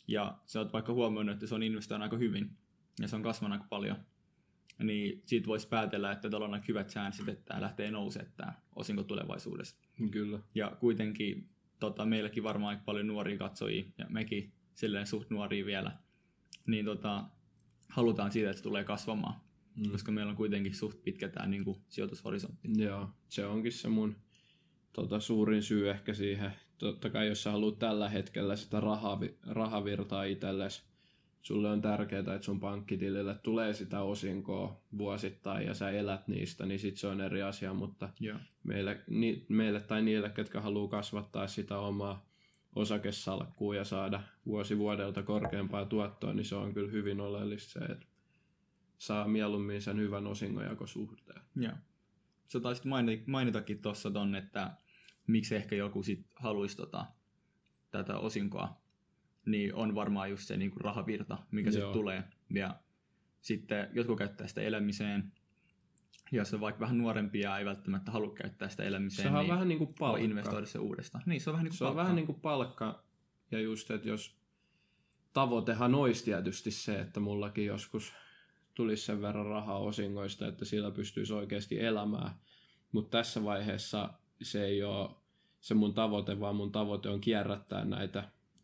Ja 0.07 0.37
sä 0.45 0.59
oot 0.59 0.73
vaikka 0.73 0.93
huomioinut, 0.93 1.33
että 1.33 1.47
se 1.47 1.55
on 1.55 1.63
investoinut 1.63 2.03
aika 2.03 2.17
hyvin 2.17 2.57
ja 3.01 3.07
se 3.07 3.15
on 3.15 3.23
kasvanut 3.23 3.53
aika 3.53 3.67
paljon, 3.69 3.97
niin 4.83 5.21
siitä 5.25 5.47
voisi 5.47 5.67
päätellä, 5.67 6.11
että 6.11 6.29
tällä 6.29 6.45
on 6.45 6.53
aika 6.53 6.65
hyvät 6.67 6.89
chanssit, 6.89 7.29
että 7.29 7.45
tämä 7.45 7.61
lähtee 7.61 7.91
nousemaan 7.91 8.31
tämä 8.37 8.53
osinko 8.75 9.03
tulevaisuudessa. 9.03 9.77
Kyllä. 10.11 10.39
Ja 10.55 10.77
kuitenkin 10.79 11.49
tota, 11.79 12.05
meilläkin 12.05 12.43
varmaan 12.43 12.69
aika 12.69 12.83
paljon 12.85 13.07
nuoria 13.07 13.37
katsojia, 13.37 13.85
ja 13.97 14.05
mekin 14.09 14.53
silleen 14.75 15.07
suht 15.07 15.29
nuoria 15.29 15.65
vielä, 15.65 15.91
niin 16.67 16.85
tota, 16.85 17.25
halutaan 17.89 18.31
siitä, 18.31 18.49
että 18.49 18.57
se 18.57 18.63
tulee 18.63 18.83
kasvamaan. 18.83 19.41
Mm. 19.77 19.91
Koska 19.91 20.11
meillä 20.11 20.29
on 20.29 20.35
kuitenkin 20.35 20.75
suht 20.75 21.03
pitkä 21.03 21.29
tämä 21.29 21.47
niin 21.47 21.65
kuin, 21.65 21.77
sijoitushorisontti. 21.89 22.67
Joo, 22.77 23.09
se 23.29 23.45
onkin 23.45 23.71
se 23.71 23.89
mun 23.89 24.15
tota, 24.93 25.19
suurin 25.19 25.63
syy 25.63 25.89
ehkä 25.89 26.13
siihen. 26.13 26.51
Totta 26.77 27.09
kai 27.09 27.27
jos 27.27 27.43
sä 27.43 27.51
haluat 27.51 27.79
tällä 27.79 28.09
hetkellä 28.09 28.55
sitä 28.55 28.79
rahavi, 28.79 29.37
rahavirtaa 29.47 30.23
itsellesi, 30.23 30.81
sulle 31.41 31.69
on 31.69 31.81
tärkeää, 31.81 32.19
että 32.19 32.41
sun 32.41 32.59
pankkitilille 32.59 33.35
tulee 33.43 33.73
sitä 33.73 34.01
osinkoa 34.01 34.81
vuosittain 34.97 35.67
ja 35.67 35.73
sä 35.73 35.89
elät 35.89 36.27
niistä, 36.27 36.65
niin 36.65 36.79
sit 36.79 36.97
se 36.97 37.07
on 37.07 37.21
eri 37.21 37.41
asia, 37.41 37.73
mutta 37.73 38.09
yeah. 38.23 38.41
meille, 38.63 39.01
ni, 39.09 39.45
meille 39.49 39.79
tai 39.79 40.01
niille, 40.01 40.29
ketkä 40.29 40.61
haluaa 40.61 40.87
kasvattaa 40.89 41.47
sitä 41.47 41.77
omaa 41.77 42.25
osakesalkkua 42.75 43.75
ja 43.75 43.83
saada 43.83 44.23
vuosi 44.45 44.77
vuodelta 44.77 45.23
korkeampaa 45.23 45.85
tuottoa, 45.85 46.33
niin 46.33 46.45
se 46.45 46.55
on 46.55 46.73
kyllä 46.73 46.91
hyvin 46.91 47.21
oleellista 47.21 47.71
se, 47.71 47.79
että 47.79 48.05
saa 48.97 49.27
mieluummin 49.27 49.81
sen 49.81 49.97
hyvän 49.97 50.27
osingonjakosuhteen. 50.27 51.41
Joo. 51.55 51.73
Sä 52.47 52.59
taisit 52.59 52.85
mainitakin 53.25 53.81
tuossa 53.81 54.11
ton, 54.11 54.35
että 54.35 54.71
miksi 55.27 55.55
ehkä 55.55 55.75
joku 55.75 56.03
sit 56.03 56.25
haluaisi 56.35 56.77
tota, 56.77 57.05
tätä 57.91 58.17
osinkoa, 58.17 58.81
niin 59.45 59.75
on 59.75 59.95
varmaan 59.95 60.29
just 60.29 60.47
se 60.47 60.57
niin 60.57 60.71
kuin 60.71 60.81
rahavirta, 60.81 61.37
mikä 61.51 61.71
sitten 61.71 61.91
tulee. 61.91 62.23
Ja 62.49 62.75
sitten 63.41 63.89
jotkut 63.93 64.17
käyttää 64.17 64.47
sitä 64.47 64.61
elämiseen, 64.61 65.31
jos 66.31 66.53
on 66.53 66.61
vaikka 66.61 66.79
vähän 66.79 66.97
nuorempia 66.97 67.57
ei 67.57 67.65
välttämättä 67.65 68.11
halua 68.11 68.33
käyttää 68.33 68.69
sitä 68.69 68.83
elämiseen, 68.83 69.29
se 69.29 69.33
on 69.35 69.39
niin 69.39 69.53
vähän 69.53 69.67
niin 69.67 69.77
kuin 69.77 69.93
palkka. 69.99 70.23
investoida 70.23 70.65
se 70.65 70.79
uudestaan. 70.79 71.23
Niin, 71.25 71.41
se 71.41 71.49
on 71.49 71.53
vähän 71.53 71.63
niin 71.63 71.71
kuin 71.71 71.77
se 71.77 71.85
palkka. 71.85 72.01
on 72.01 72.03
vähän 72.05 72.15
niin 72.15 72.25
kuin 72.25 72.41
palkka. 72.41 73.03
Ja 73.51 73.59
just, 73.59 73.91
että 73.91 74.09
jos 74.09 74.37
tavoitehan 75.33 75.95
olisi 75.95 76.25
tietysti 76.25 76.71
se, 76.71 76.99
että 76.99 77.19
mullakin 77.19 77.65
joskus 77.65 78.13
tulisi 78.77 79.05
sen 79.05 79.21
verran 79.21 79.45
rahaa 79.45 79.77
osingoista, 79.77 80.47
että 80.47 80.65
sillä 80.65 80.91
pystyisi 80.91 81.33
oikeasti 81.33 81.83
elämään. 81.83 82.31
Mutta 82.91 83.17
tässä 83.17 83.43
vaiheessa 83.43 84.09
se 84.41 84.65
ei 84.65 84.83
ole 84.83 85.09
se 85.59 85.73
mun 85.73 85.93
tavoite, 85.93 86.39
vaan 86.39 86.55
mun 86.55 86.71
tavoite 86.71 87.09
on 87.09 87.21
kierrättää 87.21 87.85
näitä 87.85 88.23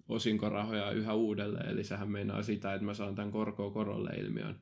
osinkorahoja 0.10 0.91
yhä 0.91 1.13
uudelleen. 1.13 1.70
Eli 1.70 1.84
sehän 1.84 2.12
meinaa 2.12 2.43
sitä, 2.43 2.74
että 2.74 2.86
mä 2.86 2.93
saan 2.93 3.15
tämän 3.15 3.32
korkoa 3.32 3.72
korolle 3.72 4.10
ilmiön 4.10 4.62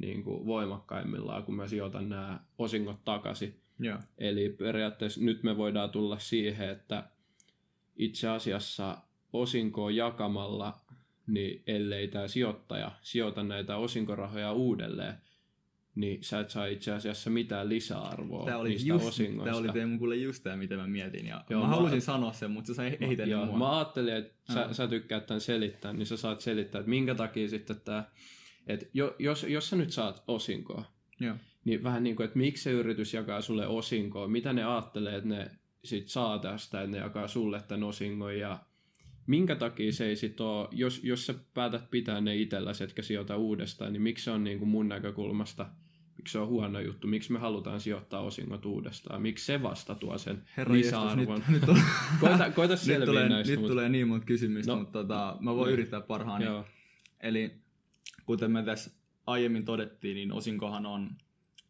niin 0.00 0.24
kuin 0.24 0.46
voimakkaimmillaan, 0.46 1.42
kun 1.42 1.54
mä 1.54 1.66
sijoitan 1.66 2.08
nämä 2.08 2.40
osingot 2.58 3.04
takaisin. 3.04 3.60
Yeah. 3.84 4.06
Eli 4.18 4.48
periaatteessa 4.48 5.20
nyt 5.20 5.42
me 5.42 5.56
voidaan 5.56 5.90
tulla 5.90 6.18
siihen, 6.18 6.70
että 6.70 7.10
itse 7.96 8.28
asiassa 8.28 8.98
osinkoa 9.32 9.90
jakamalla, 9.90 10.83
niin 11.26 11.62
ellei 11.66 12.08
tämä 12.08 12.28
sijoittaja 12.28 12.92
sijoita 13.02 13.42
näitä 13.42 13.76
osinkorahoja 13.76 14.52
uudelleen, 14.52 15.14
niin 15.94 16.24
sä 16.24 16.40
et 16.40 16.50
saa 16.50 16.66
itse 16.66 16.92
asiassa 16.92 17.30
mitään 17.30 17.68
lisäarvoa 17.68 18.44
tämä 18.44 18.58
oli 18.58 18.68
niistä 18.68 18.88
just, 18.88 19.06
osingoista. 19.06 19.50
Tämä 19.50 19.56
oli 19.56 19.72
Teemu 19.72 19.98
kuule 19.98 20.16
just 20.16 20.42
tämä, 20.42 20.56
mitä 20.56 20.76
mä 20.76 20.86
mietin. 20.86 21.26
Ja 21.26 21.44
joo, 21.50 21.60
mä, 21.60 21.68
mä 21.68 21.74
halusin 21.74 22.00
sanoa 22.00 22.32
sen, 22.32 22.50
mutta 22.50 22.74
sä 22.74 22.86
ei 22.86 22.98
joo, 23.26 23.46
mua. 23.46 23.58
Mä 23.58 23.76
ajattelin, 23.76 24.14
että 24.14 24.52
sä, 24.54 24.72
sä 24.72 24.86
tykkäät 24.86 25.26
tämän 25.26 25.40
selittää, 25.40 25.92
niin 25.92 26.06
sä 26.06 26.16
saat 26.16 26.40
selittää, 26.40 26.78
että 26.78 26.90
minkä 26.90 27.14
takia 27.14 27.48
sitten 27.48 27.80
tämä 27.80 28.04
et 28.66 28.90
jo, 28.94 29.16
jos, 29.18 29.44
jos 29.48 29.70
sä 29.70 29.76
nyt 29.76 29.92
saat 29.92 30.24
osinkoa, 30.28 30.84
Joo. 31.20 31.36
niin 31.64 31.82
vähän 31.82 32.02
niin 32.02 32.16
kuin, 32.16 32.24
että 32.24 32.38
miksi 32.38 32.62
se 32.62 32.70
yritys 32.70 33.14
jakaa 33.14 33.40
sulle 33.40 33.66
osinkoa, 33.66 34.28
mitä 34.28 34.52
ne 34.52 34.64
ajattelee, 34.64 35.16
että 35.16 35.28
ne 35.28 35.50
sit 35.84 36.08
saa 36.08 36.38
tästä, 36.38 36.82
että 36.82 36.90
ne 36.90 36.98
jakaa 36.98 37.28
sulle 37.28 37.62
tämän 37.68 37.84
osingon 37.84 38.38
ja 38.38 38.58
minkä 39.26 39.56
takia 39.56 39.92
se 39.92 40.06
ei 40.06 40.16
sit 40.16 40.40
ole, 40.40 40.68
jos, 40.72 41.00
jos 41.04 41.26
sä 41.26 41.34
päätät 41.54 41.90
pitää 41.90 42.20
ne 42.20 42.36
itselläsi, 42.36 42.84
etkä 42.84 43.02
sijoita 43.02 43.36
uudestaan, 43.36 43.92
niin 43.92 44.02
miksi 44.02 44.24
se 44.24 44.30
on 44.30 44.44
niin 44.44 44.58
kuin 44.58 44.68
mun 44.68 44.88
näkökulmasta, 44.88 45.66
miksi 46.16 46.32
se 46.32 46.38
on 46.38 46.48
huono 46.48 46.80
juttu, 46.80 47.06
miksi 47.06 47.32
me 47.32 47.38
halutaan 47.38 47.80
sijoittaa 47.80 48.20
osingot 48.20 48.66
uudestaan, 48.66 49.22
miksi 49.22 49.44
se 49.44 49.62
vasta 49.62 49.94
tuo 49.94 50.18
sen 50.18 50.42
Herra 50.56 50.74
lisäarvon. 50.74 51.42
Nyt, 51.48 51.60
nyt, 51.60 51.68
on, 51.68 51.76
koita, 52.20 52.50
koita 52.50 52.74
nyt, 52.86 53.04
tulee, 53.04 53.28
näistä, 53.28 53.50
nyt 53.50 53.60
mutta... 53.60 53.72
tulee 53.72 53.88
niin 53.88 54.08
monta 54.08 54.26
kysymystä, 54.26 54.72
no, 54.72 54.78
mutta 54.78 54.92
tota, 54.92 55.36
mä 55.40 55.54
voin 55.54 55.68
no, 55.68 55.72
yrittää 55.72 56.00
parhaani. 56.00 56.44
Joo. 56.44 56.64
Eli 57.20 57.54
kuten 58.26 58.50
me 58.50 58.62
tässä 58.62 58.90
aiemmin 59.26 59.64
todettiin, 59.64 60.14
niin 60.14 60.32
osinkohan 60.32 60.86
on 60.86 61.10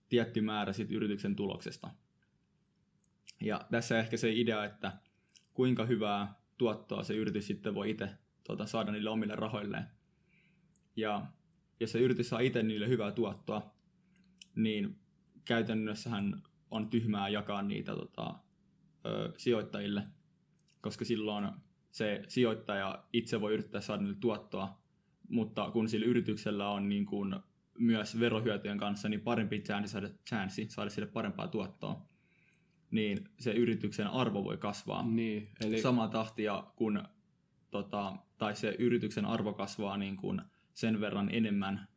tietty 0.09 0.41
määrä 0.41 0.73
sit 0.73 0.91
yrityksen 0.91 1.37
tuloksesta. 1.37 1.91
Ja 3.41 3.61
tässä 3.71 3.99
ehkä 3.99 4.17
se 4.17 4.33
idea, 4.33 4.65
että 4.65 4.93
kuinka 5.55 5.87
hyvää 5.87 6.35
tuottoa 6.59 7.05
se 7.05 7.15
yritys 7.15 7.47
sitten 7.47 7.75
voi 7.75 7.91
itse 7.91 8.09
tuota, 8.45 8.67
saada 8.67 8.93
niille 8.93 9.11
omille 9.11 9.35
rahoilleen. 9.37 9.85
Ja 10.97 11.27
jos 11.81 11.93
se 11.93 12.01
yritys 12.01 12.29
saa 12.29 12.41
itse 12.41 12.63
niille 12.63 12.89
hyvää 12.89 13.13
tuottoa, 13.13 13.75
niin 14.55 14.97
käytännössähän 15.45 16.43
on 16.71 16.91
tyhmää 16.91 17.29
jakaa 17.29 17.63
niitä 17.63 17.95
tota, 17.95 18.35
ö, 19.07 19.33
sijoittajille, 19.37 20.03
koska 20.81 21.05
silloin 21.05 21.51
se 21.91 22.23
sijoittaja 22.29 23.05
itse 23.13 23.41
voi 23.41 23.53
yrittää 23.53 23.81
saada 23.81 24.03
niille 24.03 24.19
tuottoa, 24.21 24.83
mutta 25.29 25.71
kun 25.71 25.89
sillä 25.89 26.07
yrityksellä 26.07 26.71
on 26.71 26.89
niin 26.89 27.07
kuin 27.07 27.37
myös 27.79 28.21
verohyötyjen 28.21 28.79
kanssa 28.79 29.09
niin 29.09 29.21
parempi 29.21 29.61
chanssi 29.61 29.93
saada, 29.93 30.09
chanssi 30.29 30.67
saada 30.69 30.91
sille 30.91 31.09
parempaa 31.09 31.49
tuottoa, 31.49 32.09
niin 32.95 33.29
se 33.39 33.53
yrityksen 33.53 34.07
arvo 34.07 34.45
voi 34.45 34.57
kasvaa 34.57 35.07
niin, 35.07 35.49
eli... 35.65 35.81
samaa 35.81 36.09
tahtia, 36.09 36.65
kun 36.77 37.03
tota, 37.71 38.17
tai 38.39 38.57
se 38.57 38.77
yrityksen 38.79 39.25
arvo 39.25 39.53
kasvaa 39.53 39.97
niin 39.97 40.17
kuin 40.17 40.41
sen 40.75 41.01
verran 41.01 41.29
enemmän 41.33 41.89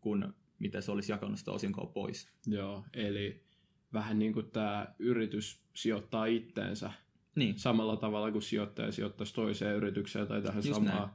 kuin 0.00 0.24
mitä 0.58 0.80
se 0.80 0.92
olisi 0.92 1.12
jakanut 1.12 1.38
sitä 1.38 1.52
osinkoa 1.52 1.86
pois. 1.86 2.28
Joo, 2.46 2.84
eli 2.92 3.44
vähän 3.92 4.18
niin 4.18 4.32
kuin 4.32 4.50
tämä 4.50 4.94
yritys 4.98 5.60
sijoittaa 5.74 6.26
itteensä 6.26 6.90
niin. 7.34 7.58
samalla 7.58 7.96
tavalla 7.96 8.32
kuin 8.32 8.42
sijoittaja 8.42 8.92
sijoittaisi 8.92 9.34
toiseen 9.34 9.76
yritykseen 9.76 10.26
tai 10.26 10.42
tähän 10.42 10.62
Just 10.64 10.74
samaan 10.74 10.98
näin. 10.98 11.10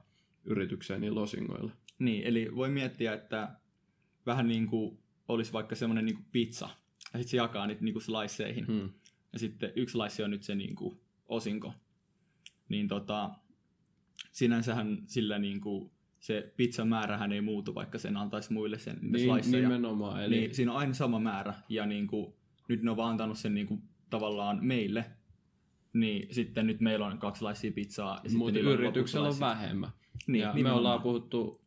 yritykseen 0.45 1.01
niin 1.01 1.15
losingoilla. 1.15 1.71
Niin, 1.99 2.23
eli 2.23 2.55
voi 2.55 2.69
miettiä, 2.69 3.13
että 3.13 3.55
vähän 4.25 4.47
niin 4.47 4.67
kuin 4.67 4.99
olisi 5.27 5.53
vaikka 5.53 5.75
semmoinen 5.75 6.05
niin 6.05 6.25
pizza, 6.31 6.69
ja 7.13 7.19
sitten 7.19 7.27
se 7.27 7.37
jakaa 7.37 7.67
niitä 7.67 7.83
niin 7.83 8.01
sliceihin. 8.01 8.67
Hmm. 8.67 8.89
Ja 9.33 9.39
sitten 9.39 9.71
yksi 9.75 9.93
slice 9.93 10.23
on 10.23 10.31
nyt 10.31 10.43
se 10.43 10.55
niin 10.55 10.75
kuin 10.75 10.99
osinko. 11.27 11.73
Niin 12.69 12.87
tota, 12.87 13.29
sinänsähän 14.31 15.03
sillä 15.05 15.39
niin 15.39 15.61
kuin 15.61 15.91
se 16.19 16.53
pizzan 16.57 16.87
määrähän 16.87 17.31
ei 17.31 17.41
muutu, 17.41 17.75
vaikka 17.75 17.97
sen 17.97 18.17
antaisi 18.17 18.53
muille 18.53 18.77
sen 18.77 18.99
niin, 19.01 19.29
sliceja. 19.29 19.69
Nimenomaan. 19.69 20.23
Eli... 20.23 20.35
Niin, 20.35 20.55
siinä 20.55 20.71
on 20.71 20.77
aina 20.77 20.93
sama 20.93 21.19
määrä, 21.19 21.53
ja 21.69 21.85
niin 21.85 22.07
kuin, 22.07 22.33
nyt 22.67 22.83
ne 22.83 22.91
on 22.91 22.97
vaan 22.97 23.11
antanut 23.11 23.37
sen 23.37 23.53
niin 23.53 23.67
kuin, 23.67 23.81
tavallaan 24.09 24.65
meille, 24.65 25.05
niin 25.93 26.33
sitten 26.33 26.67
nyt 26.67 26.79
meillä 26.79 27.05
on 27.05 27.17
kaksi 27.17 27.43
laisia 27.43 27.71
pizzaa. 27.71 28.21
Ja 28.23 28.37
Mutta 28.37 28.59
yrityksellä 28.59 29.27
on 29.27 29.39
vähemmän. 29.39 29.89
Niin, 30.27 30.41
ja 30.41 30.53
me 30.53 30.71
ollaan 30.71 31.01
puhuttu 31.01 31.61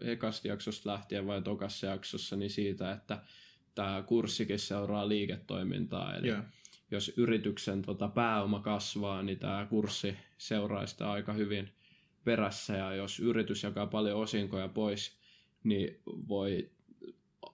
ekasta 0.00 0.48
jaksosta 0.48 0.90
lähtien 0.90 1.26
vai 1.26 1.42
tokassa 1.42 1.86
jaksossa 1.86 2.36
niin 2.36 2.50
siitä, 2.50 2.92
että 2.92 3.22
tämä 3.74 4.02
kurssikin 4.06 4.58
seuraa 4.58 5.08
liiketoimintaa. 5.08 6.16
Eli 6.16 6.26
yeah. 6.26 6.44
Jos 6.90 7.12
yrityksen 7.16 7.82
tota, 7.82 8.08
pääoma 8.08 8.60
kasvaa, 8.60 9.22
niin 9.22 9.38
tämä 9.38 9.66
kurssi 9.70 10.16
seuraa 10.38 10.86
sitä 10.86 11.10
aika 11.10 11.32
hyvin 11.32 11.70
perässä. 12.24 12.76
Ja 12.76 12.94
jos 12.94 13.20
yritys 13.20 13.62
jakaa 13.62 13.86
paljon 13.86 14.20
osinkoja 14.20 14.68
pois, 14.68 15.18
niin 15.64 16.00
voi 16.06 16.70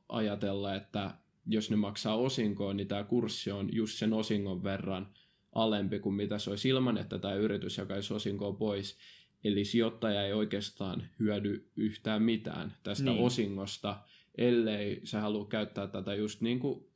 ajatella, 0.09 0.75
että 0.75 1.14
jos 1.47 1.71
ne 1.71 1.76
maksaa 1.76 2.16
osinkoa, 2.16 2.75
niin 2.75 2.88
tämä 2.88 3.05
kurssi 3.05 3.50
on 3.50 3.69
just 3.73 3.99
sen 3.99 4.12
osingon 4.12 4.62
verran 4.62 5.09
alempi 5.52 5.99
kuin 5.99 6.14
mitä 6.14 6.38
se 6.38 6.50
olisi 6.50 6.69
ilman, 6.69 6.99
että 6.99 7.19
tämä 7.19 7.35
yritys 7.35 7.78
jakaisi 7.78 8.14
osinkoa 8.14 8.52
pois. 8.52 8.99
Eli 9.45 9.64
sijoittaja 9.64 10.26
ei 10.26 10.33
oikeastaan 10.33 11.09
hyödy 11.19 11.71
yhtään 11.76 12.23
mitään 12.23 12.75
tästä 12.83 13.11
niin. 13.11 13.25
osingosta, 13.25 14.00
ellei 14.38 15.00
se 15.05 15.19
halua 15.19 15.47
käyttää 15.47 15.87
tätä 15.87 16.14
just 16.14 16.40
niin 16.40 16.59
kuin 16.59 16.87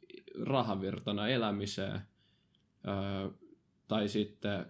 rahavirtana 0.40 1.28
elämiseen, 1.28 2.00
öö, 2.88 3.30
tai 3.88 4.08
sitten 4.08 4.66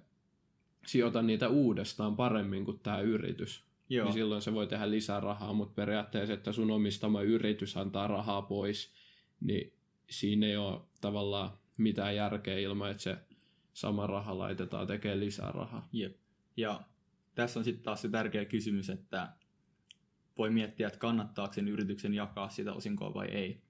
sijoita 0.87 1.23
niitä 1.23 1.49
uudestaan 1.49 2.17
paremmin 2.17 2.65
kuin 2.65 2.81
tämä 2.81 3.01
yritys. 3.01 3.65
Joo. 3.89 4.05
Niin 4.05 4.15
silloin 4.15 4.43
se 4.43 4.53
voi 4.53 4.67
tehdä 4.67 4.91
lisää 4.91 5.21
rahaa, 5.21 5.53
mutta 5.53 5.75
periaatteessa, 5.75 6.35
että 6.35 6.53
sun 6.53 6.71
omistama 6.71 7.23
yritys 7.23 7.77
antaa 7.77 8.07
rahaa 8.07 8.43
pois, 8.43 8.93
niin 9.41 9.73
siinä 10.11 10.47
ei 10.47 10.57
ole 10.57 10.81
tavallaan 11.01 11.51
mitään 11.77 12.17
järkeä 12.17 12.59
ilman, 12.59 12.91
että 12.91 13.03
se 13.03 13.19
sama 13.73 14.07
raha 14.07 14.39
laitetaan 14.39 14.87
tekemään 14.87 15.21
lisää 15.21 15.53
rahaa. 15.53 15.89
Jep. 15.93 16.17
Ja 16.57 16.81
tässä 17.35 17.61
on 17.61 17.65
sitten 17.65 17.85
taas 17.85 18.03
se 18.03 18.09
tärkeä 18.09 18.45
kysymys, 18.45 18.91
että 18.91 19.29
voi 20.39 20.51
miettiä, 20.51 20.87
että 20.87 20.99
kannattaako 20.99 21.55
sen 21.55 21.69
yrityksen 21.69 22.15
jakaa 22.15 22.49
sitä 22.49 22.73
osinkoa 22.73 23.15
vai 23.15 23.27
ei. 23.27 23.63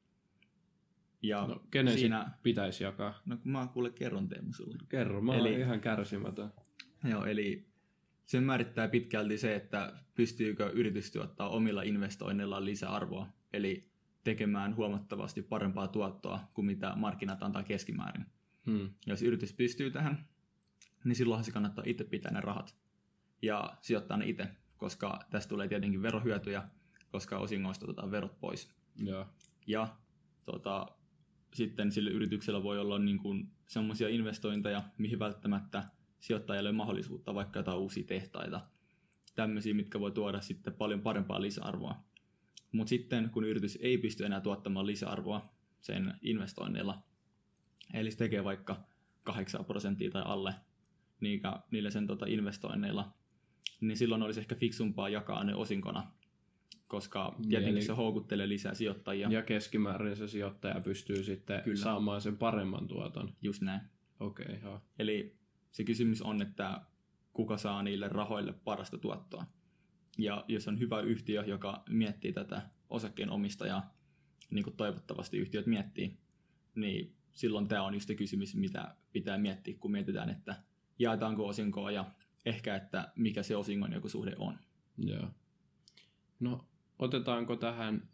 Ja 1.22 1.46
no, 1.46 1.62
kenen 1.70 1.98
siinä 1.98 2.30
pitäisi 2.42 2.84
jakaa? 2.84 3.22
No 3.26 3.36
kun 3.36 3.52
mä 3.52 3.68
kuule 3.72 3.90
kerron 3.90 4.28
Teemu 4.28 4.52
sulle. 4.52 4.76
Kerro, 4.88 5.20
mä 5.20 5.34
eli, 5.34 5.60
ihan 5.60 5.80
kärsimätön. 5.80 6.52
Joo, 7.04 7.24
eli 7.24 7.70
sen 8.24 8.42
määrittää 8.42 8.88
pitkälti 8.88 9.38
se, 9.38 9.54
että 9.54 9.92
pystyykö 10.14 10.70
yritys 10.70 11.10
tuottaa 11.10 11.48
omilla 11.48 11.82
investoinneillaan 11.82 12.64
lisäarvoa, 12.64 13.26
eli 13.52 13.90
tekemään 14.24 14.76
huomattavasti 14.76 15.42
parempaa 15.42 15.88
tuottoa 15.88 16.40
kuin 16.54 16.66
mitä 16.66 16.92
markkinat 16.96 17.42
antaa 17.42 17.62
keskimäärin. 17.62 18.26
Hmm. 18.66 18.90
Jos 19.06 19.22
yritys 19.22 19.52
pystyy 19.52 19.90
tähän, 19.90 20.28
niin 21.04 21.16
silloinhan 21.16 21.44
se 21.44 21.52
kannattaa 21.52 21.84
itse 21.86 22.04
pitää 22.04 22.32
ne 22.32 22.40
rahat 22.40 22.76
ja 23.42 23.76
sijoittaa 23.80 24.16
ne 24.16 24.26
itse, 24.28 24.48
koska 24.76 25.20
tästä 25.30 25.48
tulee 25.48 25.68
tietenkin 25.68 26.02
verohyötyjä, 26.02 26.68
koska 27.10 27.38
osingoista 27.38 27.86
otetaan 27.86 28.10
verot 28.10 28.40
pois. 28.40 28.74
Ja, 28.96 29.26
ja 29.66 29.96
tota, 30.44 30.86
sitten 31.54 31.92
sille 31.92 32.10
yrityksellä 32.10 32.62
voi 32.62 32.78
olla 32.78 32.98
niin 32.98 33.18
kuin 33.18 33.52
sellaisia 33.66 34.08
investointeja, 34.08 34.82
mihin 34.98 35.18
välttämättä 35.18 35.84
sijoittajalle 36.20 36.72
mahdollisuutta, 36.72 37.34
vaikka 37.34 37.58
jotain 37.58 37.78
uusia 37.78 38.04
tehtaita, 38.04 38.60
tämmöisiä, 39.34 39.74
mitkä 39.74 40.00
voi 40.00 40.12
tuoda 40.12 40.40
sitten 40.40 40.74
paljon 40.74 41.00
parempaa 41.00 41.40
lisäarvoa. 41.40 42.04
Mutta 42.72 42.88
sitten 42.88 43.30
kun 43.30 43.44
yritys 43.44 43.78
ei 43.82 43.98
pysty 43.98 44.24
enää 44.24 44.40
tuottamaan 44.40 44.86
lisäarvoa 44.86 45.54
sen 45.80 46.14
investoinneilla, 46.22 47.02
eli 47.94 48.10
se 48.10 48.18
tekee 48.18 48.44
vaikka 48.44 48.84
8 49.22 49.64
prosenttia 49.64 50.10
tai 50.10 50.22
alle 50.24 50.54
niillä 51.70 51.90
sen 51.90 52.06
tota 52.06 52.26
investoinneilla, 52.28 53.12
niin 53.80 53.96
silloin 53.96 54.22
olisi 54.22 54.40
ehkä 54.40 54.54
fiksumpaa 54.54 55.08
jakaa 55.08 55.44
ne 55.44 55.54
osinkona, 55.54 56.12
koska 56.90 57.34
niin, 57.38 57.48
tietenkin 57.48 57.76
Eli... 57.76 57.84
se 57.84 57.92
houkuttelee 57.92 58.48
lisää 58.48 58.74
sijoittajia. 58.74 59.28
Ja 59.30 59.42
keskimäärin 59.42 60.16
se 60.16 60.28
sijoittaja 60.28 60.80
pystyy 60.80 61.22
sitten 61.22 61.62
Kyllä. 61.62 61.76
saamaan 61.76 62.20
sen 62.20 62.36
paremman 62.36 62.88
tuoton. 62.88 63.34
Just 63.42 63.62
näin. 63.62 63.80
Okei, 64.20 64.56
okay, 64.56 64.78
Eli 64.98 65.36
se 65.70 65.84
kysymys 65.84 66.22
on, 66.22 66.42
että 66.42 66.80
kuka 67.32 67.56
saa 67.56 67.82
niille 67.82 68.08
rahoille 68.08 68.52
parasta 68.52 68.98
tuottoa. 68.98 69.46
Ja 70.18 70.44
jos 70.48 70.68
on 70.68 70.78
hyvä 70.78 71.00
yhtiö, 71.00 71.44
joka 71.46 71.82
miettii 71.88 72.32
tätä 72.32 72.62
osakkeen 72.88 73.30
omistajaa, 73.30 73.94
niin 74.50 74.64
kuin 74.64 74.76
toivottavasti 74.76 75.38
yhtiöt 75.38 75.66
miettii, 75.66 76.18
niin 76.74 77.16
silloin 77.32 77.68
tämä 77.68 77.82
on 77.82 77.94
just 77.94 78.06
se 78.06 78.14
kysymys, 78.14 78.54
mitä 78.54 78.94
pitää 79.12 79.38
miettiä, 79.38 79.76
kun 79.80 79.92
mietitään, 79.92 80.30
että 80.30 80.62
jaetaanko 80.98 81.46
osinkoa 81.46 81.90
ja 81.90 82.04
ehkä, 82.46 82.76
että 82.76 83.12
mikä 83.16 83.42
se 83.42 83.56
osingon 83.56 83.92
joku 83.92 84.08
suhde 84.08 84.34
on. 84.38 84.58
Joo. 84.98 85.28
No, 86.40 86.69
otetaanko 87.00 87.56
tähän 87.56 88.08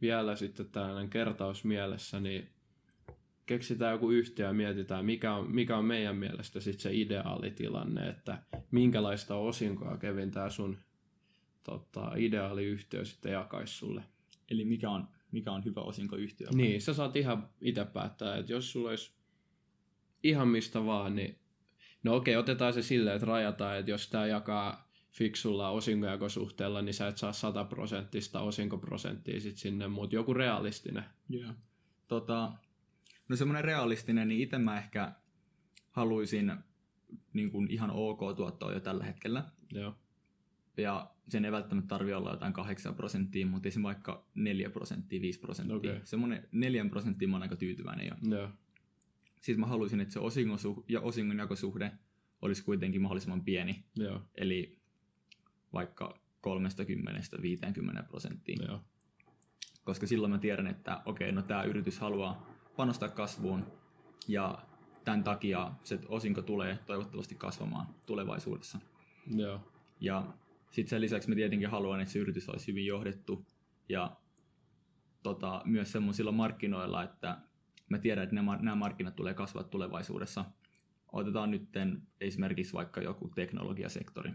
vielä 0.00 0.36
sitten 0.36 0.68
tällainen 0.68 1.10
kertaus 1.10 1.64
mielessä, 1.64 2.20
niin 2.20 2.48
keksitään 3.46 3.92
joku 3.92 4.10
yhtiö 4.10 4.46
ja 4.46 4.52
mietitään, 4.52 5.04
mikä 5.04 5.34
on, 5.34 5.50
mikä 5.50 5.76
on 5.76 5.84
meidän 5.84 6.16
mielestä 6.16 6.60
sitten 6.60 6.82
se 6.82 6.90
ideaalitilanne, 6.94 8.08
että 8.08 8.42
minkälaista 8.70 9.34
osinkoa 9.34 9.96
Kevin 9.96 10.30
tämä 10.30 10.50
sun 10.50 10.78
tota, 11.62 12.12
ideaaliyhtiö 12.16 13.04
sitten 13.04 13.32
jakaisi 13.32 13.74
sulle. 13.74 14.02
Eli 14.50 14.64
mikä 14.64 14.90
on, 14.90 15.08
mikä 15.32 15.52
on 15.52 15.64
hyvä 15.64 15.80
osinkoyhtiö? 15.80 16.48
Niin, 16.54 16.82
sä 16.82 16.94
saat 16.94 17.16
ihan 17.16 17.48
itse 17.60 17.84
päättää, 17.84 18.36
että 18.36 18.52
jos 18.52 18.72
sulla 18.72 18.88
olisi 18.88 19.12
ihan 20.22 20.48
mistä 20.48 20.84
vaan, 20.84 21.16
niin 21.16 21.38
no 22.02 22.16
okei, 22.16 22.36
otetaan 22.36 22.72
se 22.72 22.82
silleen, 22.82 23.16
että 23.16 23.26
rajataan, 23.26 23.78
että 23.78 23.90
jos 23.90 24.08
tämä 24.08 24.26
jakaa 24.26 24.87
fiksulla 25.18 25.70
osinkojakosuhteella, 25.70 26.82
niin 26.82 26.94
sä 26.94 27.08
et 27.08 27.18
saa 27.18 27.32
100 27.32 27.64
prosenttista 27.64 28.40
osinkoprosenttia 28.40 29.40
sit 29.40 29.56
sinne, 29.56 29.88
mutta 29.88 30.16
joku 30.16 30.34
realistinen. 30.34 31.04
Joo. 31.28 31.42
Yeah. 31.42 31.56
Tota, 32.08 32.52
no 33.28 33.36
semmoinen 33.36 33.64
realistinen, 33.64 34.28
niin 34.28 34.40
itse 34.40 34.58
mä 34.58 34.78
ehkä 34.78 35.12
haluaisin 35.90 36.52
niin 37.32 37.50
kuin 37.50 37.70
ihan 37.70 37.90
ok 37.90 38.20
tuottoa 38.36 38.72
jo 38.72 38.80
tällä 38.80 39.04
hetkellä. 39.04 39.44
Joo. 39.72 39.94
Ja 40.76 41.10
sen 41.28 41.44
ei 41.44 41.52
välttämättä 41.52 41.88
tarvitse 41.88 42.16
olla 42.16 42.30
jotain 42.30 42.52
8 42.52 42.94
prosenttia, 42.94 43.46
mutta 43.46 43.68
esim. 43.68 43.82
vaikka 43.82 44.26
4 44.34 44.70
prosenttia, 44.70 45.20
5 45.20 45.40
prosenttia. 45.40 45.76
Okay. 45.76 46.00
Semmoinen 46.04 46.48
4 46.52 46.84
prosenttia 46.84 47.28
mä 47.28 47.36
oon 47.36 47.42
aika 47.42 47.56
tyytyväinen 47.56 48.06
jo. 48.06 48.36
Joo. 48.36 48.48
Sitten 49.40 49.60
mä 49.60 49.66
haluaisin, 49.66 50.00
että 50.00 50.12
se 50.14 50.18
osingosu- 50.18 50.84
ja 50.88 51.00
osingonjakosuhde 51.00 51.92
olisi 52.42 52.64
kuitenkin 52.64 53.02
mahdollisimman 53.02 53.44
pieni. 53.44 53.84
Joo. 53.96 54.22
Eli 54.34 54.77
vaikka 55.72 56.20
30-50 58.00 58.02
prosenttia. 58.08 58.56
Joo. 58.68 58.80
Koska 59.84 60.06
silloin 60.06 60.32
mä 60.32 60.38
tiedän, 60.38 60.66
että 60.66 61.02
okei, 61.04 61.32
no 61.32 61.42
tämä 61.42 61.62
yritys 61.62 61.98
haluaa 61.98 62.46
panostaa 62.76 63.08
kasvuun 63.08 63.66
ja 64.28 64.58
tämän 65.04 65.24
takia 65.24 65.72
se 65.82 65.98
osinko 66.08 66.42
tulee 66.42 66.78
toivottavasti 66.86 67.34
kasvamaan 67.34 67.86
tulevaisuudessa. 68.06 68.78
Joo. 69.36 69.60
Ja 70.00 70.26
sitten 70.70 70.90
sen 70.90 71.00
lisäksi 71.00 71.28
mä 71.28 71.34
tietenkin 71.34 71.70
haluan, 71.70 72.00
että 72.00 72.12
se 72.12 72.18
yritys 72.18 72.48
olisi 72.48 72.66
hyvin 72.66 72.86
johdettu 72.86 73.46
ja 73.88 74.16
tota, 75.22 75.62
myös 75.64 75.92
semmoisilla 75.92 76.32
markkinoilla, 76.32 77.02
että 77.02 77.38
mä 77.88 77.98
tiedän, 77.98 78.24
että 78.24 78.34
nämä, 78.34 78.58
nämä 78.62 78.74
markkinat 78.76 79.16
tulee 79.16 79.34
kasvaa 79.34 79.64
tulevaisuudessa. 79.64 80.44
Otetaan 81.12 81.50
nyt 81.50 81.68
esimerkiksi 82.20 82.72
vaikka 82.72 83.00
joku 83.00 83.28
teknologiasektori, 83.34 84.32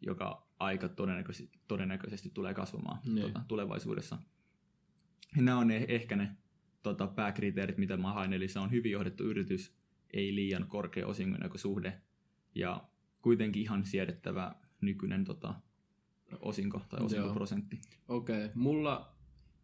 joka 0.00 0.46
aika 0.62 0.88
todennäköisesti, 0.88 1.58
todennäköisesti 1.68 2.30
tulee 2.34 2.54
kasvamaan 2.54 2.98
niin. 3.04 3.22
tota, 3.22 3.40
tulevaisuudessa. 3.48 4.18
Ja 5.36 5.42
nämä 5.42 5.58
on 5.58 5.68
ne, 5.68 5.84
ehkä 5.88 6.16
ne 6.16 6.36
tota, 6.82 7.06
pääkriteerit, 7.06 7.78
mitä 7.78 7.96
mä 7.96 8.12
hain, 8.12 8.32
eli 8.32 8.48
se 8.48 8.58
on 8.58 8.70
hyvin 8.70 8.92
johdettu 8.92 9.24
yritys, 9.24 9.76
ei 10.12 10.34
liian 10.34 10.66
korkea 10.68 11.06
osingonjakosuhde 11.06 12.02
ja 12.54 12.84
kuitenkin 13.22 13.62
ihan 13.62 13.84
siedettävä 13.84 14.54
nykyinen 14.80 15.24
tota, 15.24 15.54
osinko 16.40 16.82
tai 16.88 17.04
osinkoprosentti. 17.04 17.80
Okei, 18.08 18.44
okay. 18.44 18.50
mulla 18.54 19.16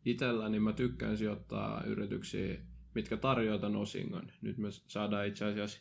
itselläni 0.05 0.61
mä 0.61 0.73
tykkään 0.73 1.17
sijoittaa 1.17 1.85
yrityksiä, 1.85 2.59
mitkä 2.95 3.17
tarjoavat 3.17 3.61
tämän 3.61 3.77
osingon. 3.77 4.31
Nyt 4.43 4.59
me 4.59 4.69
saadaan 4.71 5.27
itse 5.27 5.45
asiassa 5.45 5.81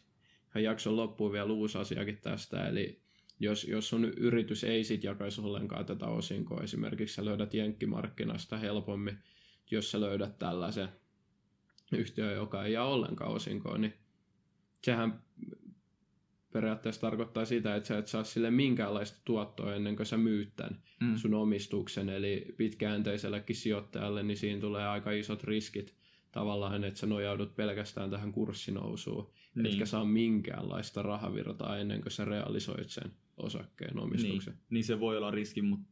ihan 0.49 0.63
jakson 0.63 0.95
loppuun 0.95 1.31
vielä 1.31 1.53
uusi 1.53 1.77
asiakin 1.77 2.17
tästä, 2.17 2.67
eli 2.67 3.06
jos, 3.39 3.63
jos 3.63 3.89
sun 3.89 4.05
yritys 4.05 4.63
ei 4.63 4.83
sit 4.83 5.03
jakaisi 5.03 5.41
ollenkaan 5.41 5.85
tätä 5.85 6.05
osinkoa, 6.05 6.63
esimerkiksi 6.63 7.15
sä 7.15 7.25
löydät 7.25 7.53
jenkkimarkkinasta 7.53 8.57
helpommin, 8.57 9.17
jos 9.71 9.91
sä 9.91 10.01
löydät 10.01 10.39
tällaisen 10.39 10.89
yhtiön, 11.91 12.33
joka 12.33 12.63
ei 12.63 12.73
jää 12.73 12.85
ollenkaan 12.85 13.31
osinkoa, 13.31 13.77
niin 13.77 13.93
sehän 14.83 15.21
periaatteessa 16.53 17.01
tarkoittaa 17.01 17.45
sitä, 17.45 17.75
että 17.75 17.87
sä 17.87 17.97
et 17.97 18.07
saa 18.07 18.23
sille 18.23 18.51
minkäänlaista 18.51 19.17
tuottoa 19.25 19.75
ennen 19.75 19.95
kuin 19.95 20.05
sä 20.05 20.17
myyt 20.17 20.55
tämän 20.55 20.81
mm. 21.01 21.17
sun 21.17 21.33
omistuksen. 21.33 22.09
Eli 22.09 22.45
pitkäjänteisellekin 22.57 23.55
sijoittajalle, 23.55 24.23
niin 24.23 24.37
siinä 24.37 24.61
tulee 24.61 24.87
aika 24.87 25.11
isot 25.11 25.43
riskit 25.43 25.95
tavallaan, 26.31 26.83
että 26.83 26.99
sä 26.99 27.07
nojaudut 27.07 27.55
pelkästään 27.55 28.09
tähän 28.09 28.31
kurssinousuun, 28.31 29.29
niin. 29.63 29.73
etkä 29.73 29.85
saa 29.85 30.05
minkäänlaista 30.05 31.01
rahavirtaa 31.01 31.77
ennen 31.77 32.01
kuin 32.01 32.11
sä 32.11 32.25
realisoit 32.25 32.89
sen 32.89 33.11
osakkeen 33.37 33.99
omistuksen. 33.99 34.53
Niin, 34.53 34.63
niin 34.69 34.83
se 34.83 34.99
voi 34.99 35.17
olla 35.17 35.31
riski, 35.31 35.61
mutta 35.61 35.87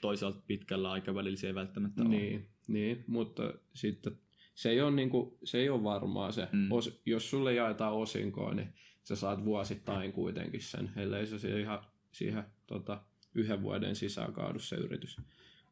toisaalta 0.00 0.40
pitkällä 0.46 0.90
aikavälillä 0.90 1.36
se 1.36 1.46
ei 1.46 1.54
välttämättä 1.54 2.04
niin, 2.04 2.36
ole. 2.36 2.46
Niin, 2.68 3.04
mutta 3.06 3.54
sitten 3.74 4.18
se 4.54 4.70
ei 4.70 4.80
ole, 4.80 4.90
niin 4.90 5.10
kuin, 5.10 5.36
se 5.44 5.58
ei 5.58 5.68
ole 5.68 5.82
varmaa 5.82 6.32
se. 6.32 6.48
Mm. 6.52 6.72
Os, 6.72 7.00
jos 7.06 7.30
sulle 7.30 7.54
jaetaan 7.54 7.92
osinkoa, 7.92 8.54
niin 8.54 8.68
sä 9.02 9.16
saat 9.16 9.44
vuosittain 9.44 10.12
kuitenkin 10.12 10.62
sen, 10.62 10.90
ellei 10.96 11.26
se 11.26 11.38
siihen, 11.38 11.60
ihan, 11.60 11.78
siihen 12.12 12.44
tota, 12.66 13.02
yhden 13.34 13.62
vuoden 13.62 13.96
sisään 13.96 14.32
kaadu 14.32 14.58
se 14.58 14.76
yritys. 14.76 15.20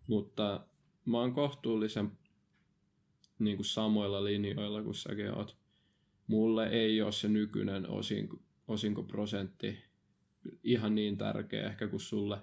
Mutta 0.06 0.66
mä 1.04 1.18
oon 1.18 1.32
kohtuullisen 1.32 2.12
niin 3.38 3.56
kuin 3.56 3.66
samoilla 3.66 4.24
linjoilla 4.24 4.82
kuin 4.82 4.94
säkin 4.94 5.34
oot. 5.34 5.56
Mulle 6.26 6.68
ei 6.68 7.02
ole 7.02 7.12
se 7.12 7.28
nykyinen 7.28 7.88
osinko, 7.88 8.42
osinkoprosentti 8.68 9.78
ihan 10.64 10.94
niin 10.94 11.18
tärkeä 11.18 11.66
ehkä 11.66 11.88
kuin 11.88 12.00
sulle. 12.00 12.38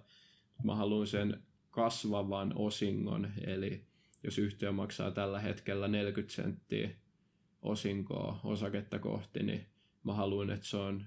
Mä 0.63 0.75
haluan 0.75 1.07
sen 1.07 1.43
kasvavan 1.69 2.53
osingon, 2.55 3.31
eli 3.45 3.85
jos 4.23 4.39
yhtiö 4.39 4.71
maksaa 4.71 5.11
tällä 5.11 5.39
hetkellä 5.39 5.87
40 5.87 6.35
senttiä 6.35 6.89
osinkoa 7.61 8.39
osaketta 8.43 8.99
kohti, 8.99 9.43
niin 9.43 9.65
mä 10.03 10.13
haluan, 10.13 10.49
että 10.49 10.67
se 10.67 10.77
on 10.77 11.05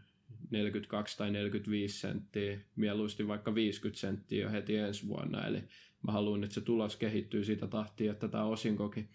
42 0.51 1.19
tai 1.19 1.31
45 1.31 1.99
senttiä, 1.99 2.61
mieluusti 2.77 3.29
vaikka 3.29 3.55
50 3.55 4.01
senttiä 4.01 4.43
jo 4.43 4.51
heti 4.51 4.77
ensi 4.77 5.09
vuonna. 5.09 5.47
Eli 5.47 5.59
mä 6.03 6.13
haluan, 6.13 6.45
että 6.45 6.55
se 6.55 6.61
tulos 6.61 6.97
kehittyy 6.97 7.45
sitä 7.45 7.67
tahtia, 7.67 8.13
että 8.13 8.29
tämä 8.29 8.45
osinkokin 8.45 9.09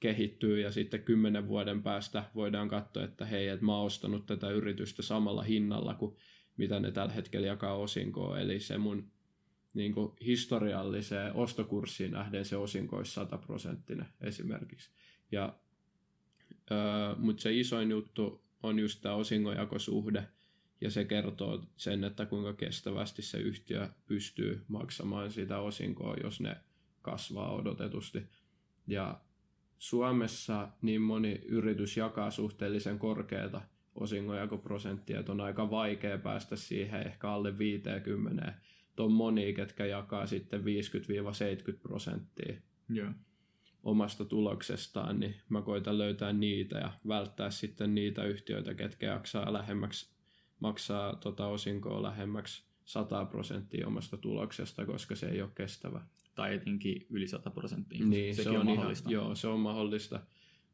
kehittyy 0.00 0.60
ja 0.60 0.70
sitten 0.70 1.02
kymmenen 1.02 1.48
vuoden 1.48 1.82
päästä 1.82 2.24
voidaan 2.34 2.68
katsoa, 2.68 3.04
että 3.04 3.24
hei, 3.24 3.48
että 3.48 3.64
mä 3.64 3.76
oon 3.76 3.86
ostanut 3.86 4.26
tätä 4.26 4.50
yritystä 4.50 5.02
samalla 5.02 5.42
hinnalla 5.42 5.94
kuin 5.94 6.16
mitä 6.56 6.80
ne 6.80 6.90
tällä 6.90 7.12
hetkellä 7.12 7.46
jakaa 7.46 7.74
osinkoa. 7.74 8.38
Eli 8.38 8.60
se 8.60 8.78
mun 8.78 9.10
niin 9.74 9.94
kuin 9.94 10.12
historialliseen 10.26 11.34
ostokurssiin 11.34 12.12
nähden 12.12 12.44
se 12.44 12.56
osinko 12.56 12.96
olisi 12.96 13.12
100 13.12 13.38
prosenttinen 13.38 14.06
esimerkiksi. 14.20 14.90
Ja, 15.32 15.58
öö, 16.70 16.78
mutta 17.16 17.42
se 17.42 17.52
isoin 17.52 17.90
juttu 17.90 18.44
on 18.62 18.78
just 18.78 19.02
tämä 19.02 19.14
osingonjakosuhde, 19.14 20.28
ja 20.80 20.90
se 20.90 21.04
kertoo 21.04 21.64
sen, 21.76 22.04
että 22.04 22.26
kuinka 22.26 22.52
kestävästi 22.52 23.22
se 23.22 23.38
yhtiö 23.38 23.88
pystyy 24.06 24.64
maksamaan 24.68 25.30
sitä 25.30 25.58
osinkoa, 25.58 26.16
jos 26.22 26.40
ne 26.40 26.56
kasvaa 27.02 27.54
odotetusti. 27.54 28.22
Ja 28.86 29.20
Suomessa 29.78 30.68
niin 30.82 31.02
moni 31.02 31.40
yritys 31.44 31.96
jakaa 31.96 32.30
suhteellisen 32.30 32.98
korkeata 32.98 33.60
osingonjakoprosenttia, 33.94 35.20
että 35.20 35.32
on 35.32 35.40
aika 35.40 35.70
vaikea 35.70 36.18
päästä 36.18 36.56
siihen 36.56 37.06
ehkä 37.06 37.30
alle 37.30 37.58
50. 37.58 38.54
On 38.98 39.12
moni, 39.12 39.52
ketkä 39.52 39.86
jakaa 39.86 40.26
sitten 40.26 40.60
50-70 40.60 40.64
prosenttia 41.82 42.54
Joo. 42.88 43.10
omasta 43.82 44.24
tuloksestaan, 44.24 45.20
niin 45.20 45.34
mä 45.48 45.62
koitan 45.62 45.98
löytää 45.98 46.32
niitä 46.32 46.78
ja 46.78 46.92
välttää 47.08 47.50
sitten 47.50 47.94
niitä 47.94 48.24
yhtiöitä, 48.24 48.74
ketkä 48.74 49.06
jaksaa 49.06 49.52
lähemmäksi 49.52 50.10
maksaa 50.60 51.16
tota 51.16 51.46
osinkoa 51.46 52.02
lähemmäksi 52.02 52.64
100 52.84 53.24
prosenttia 53.24 53.86
omasta 53.86 54.16
tuloksesta, 54.16 54.86
koska 54.86 55.16
se 55.16 55.28
ei 55.28 55.42
ole 55.42 55.50
kestävä. 55.54 56.00
Tai 56.38 56.54
etenkin 56.54 57.06
yli 57.10 57.28
100 57.28 57.50
prosenttia. 57.50 58.06
Niin, 58.06 58.34
Sekin 58.34 58.52
se 58.52 58.58
on, 58.58 58.68
on 58.68 58.76
mahdollista. 58.76 59.10
Ihan, 59.10 59.24
joo, 59.24 59.34
se 59.34 59.48
on 59.48 59.60
mahdollista. 59.60 60.20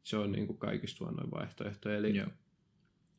Se 0.03 0.17
on 0.17 0.31
niin 0.31 0.47
kuin 0.47 0.57
kaikista 0.57 1.05
huonoin 1.05 1.31
vaihtoehto. 1.31 1.89
Eli, 1.89 2.15
joo. 2.15 2.27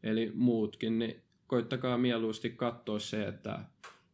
eli 0.03 0.33
muutkin, 0.35 0.99
niin 0.99 1.23
koittakaa 1.47 1.99
mieluusti 1.99 2.51
katsoa 2.51 2.99
se, 2.99 3.29
että 3.29 3.65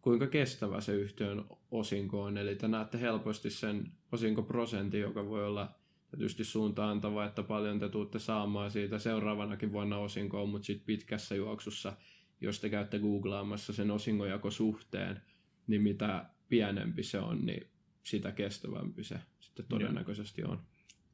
kuinka 0.03 0.27
kestävä 0.27 0.81
se 0.81 0.95
yhtiön 0.95 1.45
osinko 1.71 2.23
on. 2.23 2.39
Eli 2.39 2.57
te 2.57 2.69
näette 2.69 3.01
helposti 3.01 3.51
sen 3.51 3.93
osinkoprosentin, 4.13 5.01
joka 5.01 5.27
voi 5.29 5.47
olla 5.47 5.75
tietysti 6.11 6.45
suuntaantava, 6.45 7.25
että 7.25 7.43
paljon 7.43 7.79
te 7.79 7.89
tuutte 7.89 8.19
saamaan 8.19 8.71
siitä 8.71 8.99
seuraavanakin 8.99 9.73
vuonna 9.73 9.99
osinkoa, 9.99 10.47
mutta 10.47 10.67
sitten 10.67 10.87
pitkässä 10.87 11.35
juoksussa– 11.35 11.93
jos 12.43 12.61
te 12.61 12.69
käytte 12.69 12.99
googlaamassa 12.99 13.73
sen 13.73 13.91
osingojakosuhteen, 13.91 15.23
niin 15.67 15.83
mitä 15.83 16.27
pienempi 16.49 17.03
se 17.03 17.19
on, 17.19 17.47
niin 17.47 17.67
sitä 18.03 18.33
kestävämpi 18.33 19.05
se 19.05 19.21
sitten 19.41 19.67
todennäköisesti 19.69 20.45
on. 20.45 20.63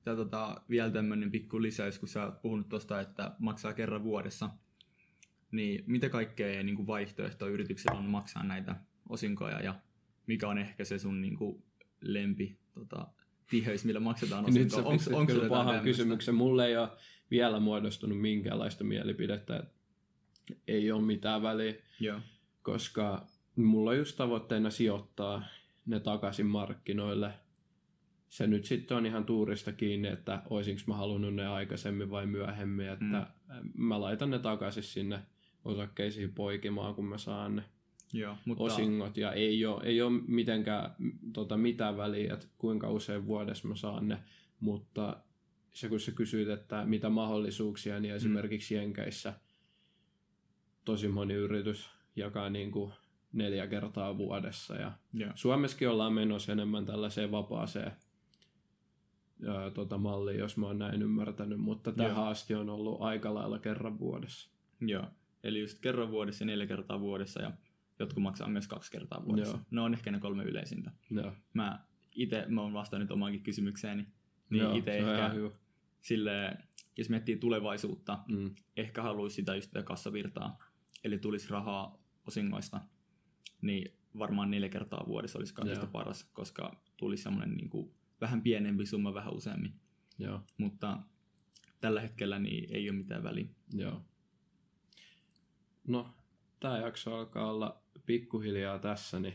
Ja 0.06 0.16
tota, 0.16 0.62
vielä 0.70 0.90
tämmöinen 0.90 1.30
pikku 1.30 1.62
lisäys, 1.62 1.98
kun 1.98 2.08
sä 2.08 2.24
oot 2.24 2.42
puhunut 2.42 2.68
tuosta, 2.68 3.00
että 3.00 3.34
maksaa 3.38 3.72
kerran 3.72 4.04
vuodessa, 4.04 4.50
niin 5.52 5.84
mitä 5.86 6.08
kaikkea 6.08 6.62
niin 6.62 6.76
kuin 6.76 6.86
vaihtoehtoja 6.86 7.52
yrityksellä 7.52 7.98
on 7.98 8.04
maksaa 8.04 8.44
näitä 8.44 8.76
osinkoja 9.08 9.60
ja 9.60 9.74
mikä 10.26 10.48
on 10.48 10.58
ehkä 10.58 10.84
se 10.84 10.98
sun 10.98 11.20
niin 11.20 11.36
kuin 11.36 11.62
lempi 12.00 12.58
tota, 12.74 13.06
tiheys, 13.50 13.84
millä 13.84 14.00
maksetaan 14.00 14.44
osinkoa? 14.48 14.62
Nyt 14.62 14.72
sä 14.72 14.82
onks, 14.82 15.08
onks 15.08 15.32
kyllä 15.32 15.48
pahan 15.48 15.80
kysymyksen. 15.80 16.34
Mulle 16.34 16.66
ei 16.66 16.76
ole 16.76 16.88
vielä 17.30 17.60
muodostunut 17.60 18.20
minkäänlaista 18.20 18.84
mielipidettä, 18.84 19.56
että 19.56 19.78
ei 20.68 20.92
ole 20.92 21.02
mitään 21.02 21.42
väliä, 21.42 21.74
Joo. 22.00 22.20
koska 22.62 23.26
mulla 23.56 23.90
on 23.90 23.98
just 23.98 24.16
tavoitteena 24.16 24.70
sijoittaa 24.70 25.42
ne 25.88 26.00
takaisin 26.00 26.46
markkinoille. 26.46 27.30
Se 28.28 28.46
nyt 28.46 28.64
sitten 28.64 28.96
on 28.96 29.06
ihan 29.06 29.24
tuurista 29.24 29.72
kiinni, 29.72 30.08
että 30.08 30.42
olisinko 30.50 30.82
mä 30.86 30.96
halunnut 30.96 31.34
ne 31.34 31.46
aikaisemmin 31.46 32.10
vai 32.10 32.26
myöhemmin, 32.26 32.88
että 32.88 33.04
mm. 33.04 33.70
mä 33.74 34.00
laitan 34.00 34.30
ne 34.30 34.38
takaisin 34.38 34.82
sinne 34.82 35.18
osakkeisiin 35.64 36.32
poikimaan, 36.32 36.94
kun 36.94 37.04
mä 37.04 37.18
saan 37.18 37.56
ne 37.56 37.64
Joo, 38.12 38.36
mutta... 38.44 38.64
osingot. 38.64 39.16
Ja 39.16 39.32
ei 39.32 39.66
ole, 39.66 39.84
ei 39.84 40.02
ole 40.02 40.22
mitenkään 40.26 40.94
tota, 41.32 41.56
mitään 41.56 41.96
väliä, 41.96 42.34
että 42.34 42.46
kuinka 42.58 42.90
usein 42.90 43.26
vuodessa 43.26 43.68
mä 43.68 43.76
saan 43.76 44.08
ne, 44.08 44.18
mutta 44.60 45.16
se 45.74 45.88
kun 45.88 46.00
sä 46.00 46.12
kysyt, 46.12 46.48
että 46.48 46.84
mitä 46.84 47.08
mahdollisuuksia, 47.08 48.00
niin 48.00 48.14
esimerkiksi 48.14 48.74
mm. 48.74 48.80
Jenkeissä– 48.80 49.34
tosi 50.88 51.08
moni 51.08 51.34
yritys 51.34 51.90
jakaa 52.16 52.50
niin 52.50 52.70
kuin 52.70 52.92
neljä 53.32 53.66
kertaa 53.66 54.18
vuodessa. 54.18 54.76
Ja 54.76 54.92
yeah. 55.20 55.32
Suomessakin 55.34 55.88
ollaan 55.88 56.12
menossa 56.12 56.52
enemmän 56.52 56.86
tällaiseen 56.86 57.30
vapaaseen 57.30 57.92
ää, 59.46 59.70
tota 59.70 59.98
malliin, 59.98 60.38
jos 60.38 60.56
mä 60.56 60.66
oon 60.66 60.78
näin 60.78 61.02
ymmärtänyt, 61.02 61.58
mutta 61.58 61.92
tähän 61.92 62.12
yeah. 62.12 62.28
asti 62.28 62.54
on 62.54 62.70
ollut 62.70 63.02
aika 63.02 63.34
lailla 63.34 63.58
kerran 63.58 63.98
vuodessa. 63.98 64.50
Joo, 64.80 65.04
eli 65.44 65.60
just 65.60 65.78
kerran 65.80 66.10
vuodessa 66.10 66.44
ja 66.44 66.46
neljä 66.46 66.66
kertaa 66.66 67.00
vuodessa 67.00 67.42
ja 67.42 67.52
jotkut 67.98 68.22
maksaa 68.22 68.48
myös 68.48 68.68
kaksi 68.68 68.92
kertaa 68.92 69.24
vuodessa. 69.24 69.56
Joo. 69.56 69.64
Ne 69.70 69.80
on 69.80 69.94
ehkä 69.94 70.10
ne 70.10 70.20
kolme 70.20 70.44
yleisintä. 70.44 70.90
Joo. 71.10 71.32
Mä 71.54 71.84
itse, 72.14 72.44
mä 72.48 72.62
oon 72.62 72.72
vastannut 72.72 73.10
omaankin 73.10 73.42
kysymykseeni, 73.42 74.06
niin 74.50 74.76
itse 74.76 74.98
ehkä 74.98 75.30
silleen, 76.00 76.58
jos 76.96 77.10
miettii 77.10 77.36
tulevaisuutta, 77.36 78.18
mm. 78.28 78.54
ehkä 78.76 79.02
haluaisi 79.02 79.36
sitä 79.36 79.54
just 79.54 79.72
kassavirtaa 79.84 80.58
eli 81.04 81.18
tulisi 81.18 81.50
rahaa 81.50 81.98
osingoista, 82.26 82.80
niin 83.62 83.92
varmaan 84.18 84.50
neljä 84.50 84.68
kertaa 84.68 85.04
vuodessa 85.06 85.38
olisi 85.38 85.54
kaikista 85.54 85.84
Joo. 85.84 85.92
paras, 85.92 86.24
koska 86.32 86.82
tulisi 86.96 87.22
semmoinen 87.22 87.56
niin 87.56 87.70
kuin 87.70 87.94
vähän 88.20 88.42
pienempi 88.42 88.86
summa 88.86 89.14
vähän 89.14 89.34
useammin. 89.34 89.74
Joo. 90.18 90.40
Mutta 90.58 90.98
tällä 91.80 92.00
hetkellä 92.00 92.38
niin 92.38 92.74
ei 92.74 92.90
ole 92.90 92.98
mitään 92.98 93.22
väliä. 93.22 93.48
Joo. 93.72 94.02
No, 95.86 96.14
tämä 96.60 96.78
jakso 96.78 97.14
alkaa 97.14 97.50
olla 97.50 97.82
pikkuhiljaa 98.06 98.78
tässä, 98.78 99.20
niin 99.20 99.34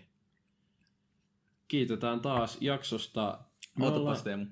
kiitetään 1.67 2.19
taas 2.19 2.57
jaksosta. 2.61 3.39
Otapas 3.79 3.99
ollaan... 3.99 4.23
Teemu. 4.23 4.45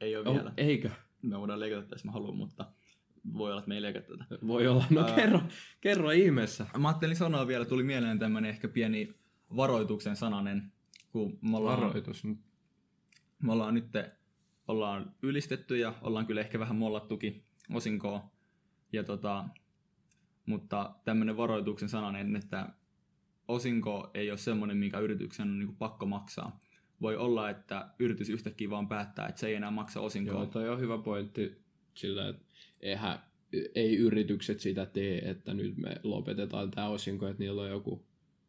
Ei 0.00 0.16
ole 0.16 0.28
oh, 0.28 0.34
vielä. 0.34 0.52
Eikö? 0.56 0.90
Me 1.22 1.38
voidaan 1.38 1.60
leikata, 1.60 1.94
jos 1.94 2.04
mä 2.04 2.12
haluan, 2.12 2.36
mutta 2.36 2.72
voi 3.32 3.50
olla, 3.50 3.58
että 3.58 3.68
me 3.68 3.74
ei 3.74 3.82
leikata 3.82 4.16
tätä. 4.16 4.46
Voi 4.46 4.66
olla. 4.66 4.84
No 4.90 5.00
uh, 5.00 5.14
kerro, 5.14 5.40
kerro 5.80 6.10
ihmeessä. 6.10 6.66
Mä 6.78 6.88
ajattelin 6.88 7.16
sanoa 7.16 7.46
vielä, 7.46 7.64
tuli 7.64 7.82
mieleen 7.82 8.18
tämmöinen 8.18 8.50
ehkä 8.50 8.68
pieni 8.68 9.14
varoituksen 9.56 10.16
sananen, 10.16 10.72
kun 11.12 11.38
me 11.42 11.56
ollaan, 11.56 11.80
Varoitus. 11.80 12.24
Me 13.42 13.52
ollaan 13.52 13.74
nyt 13.74 13.86
ollaan 14.68 15.14
ylistetty 15.22 15.78
ja 15.78 15.94
ollaan 16.02 16.26
kyllä 16.26 16.40
ehkä 16.40 16.58
vähän 16.58 16.76
mollattukin 16.76 17.44
osinkoa. 17.74 18.30
Ja 18.92 19.04
tota, 19.04 19.44
mutta 20.46 20.94
tämmöinen 21.04 21.36
varoituksen 21.36 21.88
sananen, 21.88 22.36
että 22.36 22.68
osinko 23.48 24.10
ei 24.14 24.30
ole 24.30 24.38
semmoinen, 24.38 24.76
mikä 24.76 24.98
yrityksen 24.98 25.48
on 25.48 25.58
niin 25.58 25.76
pakko 25.76 26.06
maksaa. 26.06 26.60
Voi 27.00 27.16
olla, 27.16 27.50
että 27.50 27.88
yritys 27.98 28.28
yhtäkkiä 28.28 28.70
vaan 28.70 28.88
päättää, 28.88 29.28
että 29.28 29.40
se 29.40 29.46
ei 29.46 29.54
enää 29.54 29.70
maksa 29.70 30.00
osinkoa. 30.00 30.34
Joo, 30.34 30.46
toi 30.46 30.68
on 30.68 30.80
hyvä 30.80 30.98
pointti 30.98 31.62
sillä, 31.94 32.28
että 32.28 32.47
eihän, 32.80 33.18
ei 33.74 33.96
yritykset 33.96 34.60
sitä 34.60 34.86
tee, 34.86 35.30
että 35.30 35.54
nyt 35.54 35.76
me 35.76 36.00
lopetetaan 36.02 36.70
tämä 36.70 36.88
osinko, 36.88 37.28
että 37.28 37.42
niillä 37.42 37.62
on 37.62 37.70
joku 37.70 38.06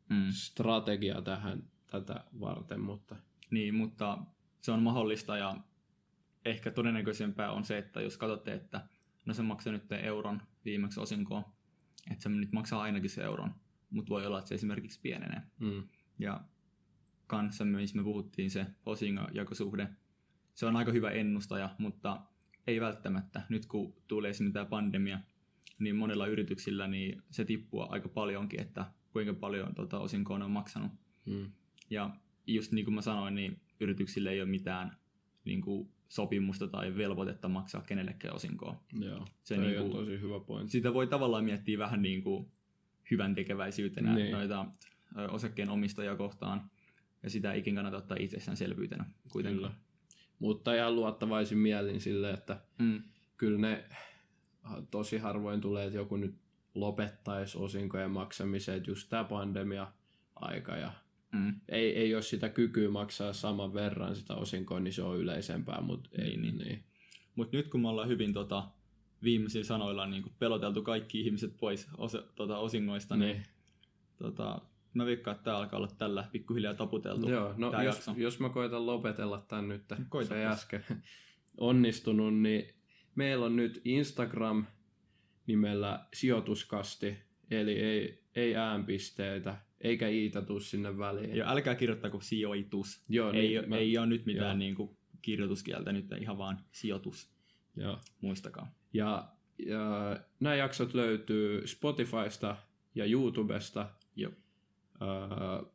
mm. 0.09 0.27
strategia 0.31 1.21
tähän 1.21 1.63
tätä 1.87 2.23
varten, 2.39 2.79
mutta... 2.79 3.15
Niin, 3.51 3.75
mutta 3.75 4.17
se 4.61 4.71
on 4.71 4.83
mahdollista 4.83 5.37
ja 5.37 5.57
ehkä 6.45 6.71
todennäköisempää 6.71 7.51
on 7.51 7.63
se, 7.63 7.77
että 7.77 8.01
jos 8.01 8.17
katsotte, 8.17 8.53
että 8.53 8.87
no 9.25 9.33
se 9.33 9.41
maksaa 9.41 9.73
nyt 9.73 9.91
euron 9.91 10.41
viimeksi 10.65 10.99
osinkoa, 10.99 11.53
että 12.11 12.23
se 12.23 12.29
nyt 12.29 12.51
maksaa 12.51 12.81
ainakin 12.81 13.09
se 13.09 13.23
euron, 13.23 13.55
mutta 13.89 14.09
voi 14.09 14.25
olla, 14.25 14.39
että 14.39 14.49
se 14.49 14.55
esimerkiksi 14.55 14.99
pienenee. 15.01 15.41
Mm. 15.59 15.83
Ja 16.19 16.41
kanssa, 17.27 17.65
missä 17.65 17.97
me 17.97 18.03
puhuttiin 18.03 18.51
se 18.51 18.65
osingojakosuhde, 18.85 19.87
se 20.55 20.65
on 20.65 20.75
aika 20.75 20.91
hyvä 20.91 21.11
ennustaja, 21.11 21.75
mutta 21.77 22.21
ei 22.69 22.81
välttämättä. 22.81 23.41
Nyt 23.49 23.65
kun 23.65 23.93
tulee 24.07 24.29
esimerkiksi 24.29 24.53
tämä 24.53 24.65
pandemia, 24.65 25.19
niin 25.79 25.95
monilla 25.95 26.27
yrityksillä 26.27 26.87
niin 26.87 27.21
se 27.31 27.45
tippuu 27.45 27.85
aika 27.89 28.09
paljonkin, 28.09 28.59
että 28.61 28.85
kuinka 29.13 29.33
paljon 29.33 29.75
tota, 29.75 29.99
osinkoa 29.99 30.35
on 30.43 30.51
maksanut. 30.51 30.91
Mm. 31.25 31.51
Ja 31.89 32.09
just 32.47 32.71
niin 32.71 32.85
kuin 32.85 32.95
mä 32.95 33.01
sanoin, 33.01 33.35
niin 33.35 33.59
yrityksille 33.79 34.31
ei 34.31 34.41
ole 34.41 34.49
mitään 34.49 34.97
niin 35.45 35.61
kuin 35.61 35.89
sopimusta 36.09 36.67
tai 36.67 36.95
velvoitetta 36.97 37.49
maksaa 37.49 37.81
kenellekään 37.81 38.35
osinkoa. 38.35 38.83
Joo, 38.99 39.25
Se 39.25 39.55
se 39.55 39.57
niinku- 39.57 39.83
on 39.83 39.91
tosi 39.91 40.21
hyvä 40.21 40.39
pointti. 40.39 40.71
Sitä 40.71 40.93
voi 40.93 41.07
tavallaan 41.07 41.43
miettiä 41.45 41.77
vähän 41.77 42.01
niin 42.01 42.23
kuin 42.23 42.51
hyvän 43.11 43.35
tekeväisyytenä 43.35 44.15
Niin. 44.15 44.31
noita 44.31 44.65
osakkeen 45.29 45.69
omistajia 45.69 46.15
kohtaan, 46.15 46.71
ja 47.23 47.29
sitä 47.29 47.53
ei 47.53 47.59
ikin 47.59 47.75
kannata 47.75 47.97
ottaa 47.97 48.17
itsestäänselvyytenä 48.19 49.05
kuitenkaan. 49.31 49.71
Kyllä. 49.71 49.88
Mutta 50.39 50.75
ihan 50.75 50.95
luottavaisin 50.95 51.57
mielin 51.57 52.01
sille, 52.01 52.31
että 52.31 52.61
Mm. 52.77 53.03
kyllä 53.37 53.59
ne 53.59 53.85
tosi 54.91 55.17
harvoin 55.17 55.61
tulee, 55.61 55.85
että 55.85 55.97
joku 55.97 56.17
nyt 56.17 56.35
lopettaisi 56.75 57.57
osinkojen 57.57 58.11
maksamisen, 58.11 58.75
että 58.77 58.91
just 58.91 59.09
tämä 59.09 59.23
pandemia-aika 59.23 60.75
ja 60.77 60.91
Mm. 61.31 61.53
ei, 61.69 61.95
ei 61.97 62.15
ole 62.15 62.21
sitä 62.21 62.49
kykyä 62.49 62.89
maksaa 62.89 63.33
saman 63.33 63.73
verran 63.73 64.15
sitä 64.15 64.35
osinkoa, 64.35 64.79
niin 64.79 64.93
se 64.93 65.03
on 65.03 65.17
yleisempää, 65.17 65.81
mutta 65.81 66.09
ei 66.17 66.27
Niin, 66.29 66.41
niin. 66.41 66.57
niin. 66.57 66.83
Mutta 67.35 67.57
nyt 67.57 67.67
kun 67.67 67.81
me 67.81 67.87
ollaan 67.89 68.07
hyvin 68.09 68.33
tota, 68.33 68.67
viimeisillä 69.23 69.65
sanoilla 69.65 70.05
niin 70.07 70.23
peloteltu 70.39 70.81
kaikki 70.83 71.21
ihmiset 71.21 71.57
pois 71.57 71.87
osa, 71.97 72.23
tota, 72.35 72.57
osingoista, 72.57 73.15
niin, 73.17 73.31
niin. 73.35 73.45
tota, 74.17 74.61
mä 74.93 75.05
veikkaan, 75.05 75.35
että 75.35 75.43
tämä 75.43 75.57
alkaa 75.57 75.77
olla 75.77 75.89
tällä 75.97 76.27
pikkuhiljaa 76.31 76.73
taputeltu. 76.73 77.29
Joo, 77.29 77.53
no 77.57 77.83
jos, 77.83 77.95
jakso. 77.95 78.13
jos 78.17 78.39
mä 78.39 78.49
koitan 78.49 78.85
lopetella 78.85 79.45
tämän 79.47 79.67
nyt, 79.67 79.83
Koitapas. 80.09 80.37
se 80.37 80.45
äsken 80.45 80.83
onnistunut, 81.57 82.37
niin 82.39 82.73
meillä 83.15 83.45
on 83.45 83.55
nyt 83.55 83.81
Instagram 83.85 84.65
nimellä 85.47 86.05
sijoituskasti, 86.13 87.17
eli 87.51 87.71
ei, 87.71 88.23
ei 88.35 88.55
äänpisteitä, 88.55 89.57
eikä 89.81 90.07
iitä 90.07 90.41
tuu 90.41 90.59
sinne 90.59 90.97
väliin. 90.97 91.35
Ja 91.35 91.51
älkää 91.51 91.75
kirjoittako 91.75 92.21
sijoitus. 92.21 93.03
Joo, 93.09 93.31
ei, 93.31 93.47
niin, 93.47 93.69
mä, 93.69 93.77
ei 93.77 93.97
ole 93.97 94.05
nyt 94.05 94.25
mitään 94.25 94.49
joo. 94.49 94.57
niin 94.57 94.75
kuin, 94.75 94.97
kirjoituskieltä, 95.21 95.91
nyt 95.91 96.05
ihan 96.21 96.37
vaan 96.37 96.59
sijoitus. 96.71 97.31
Joo. 97.75 97.99
Muistakaa. 98.21 98.75
Ja, 98.93 99.29
ja 99.65 100.19
nämä 100.39 100.55
jaksot 100.55 100.93
löytyy 100.93 101.67
Spotifysta 101.67 102.55
ja 102.95 103.05
YouTubesta. 103.05 103.89
Joo. 104.15 104.31
Öö, 105.01 105.71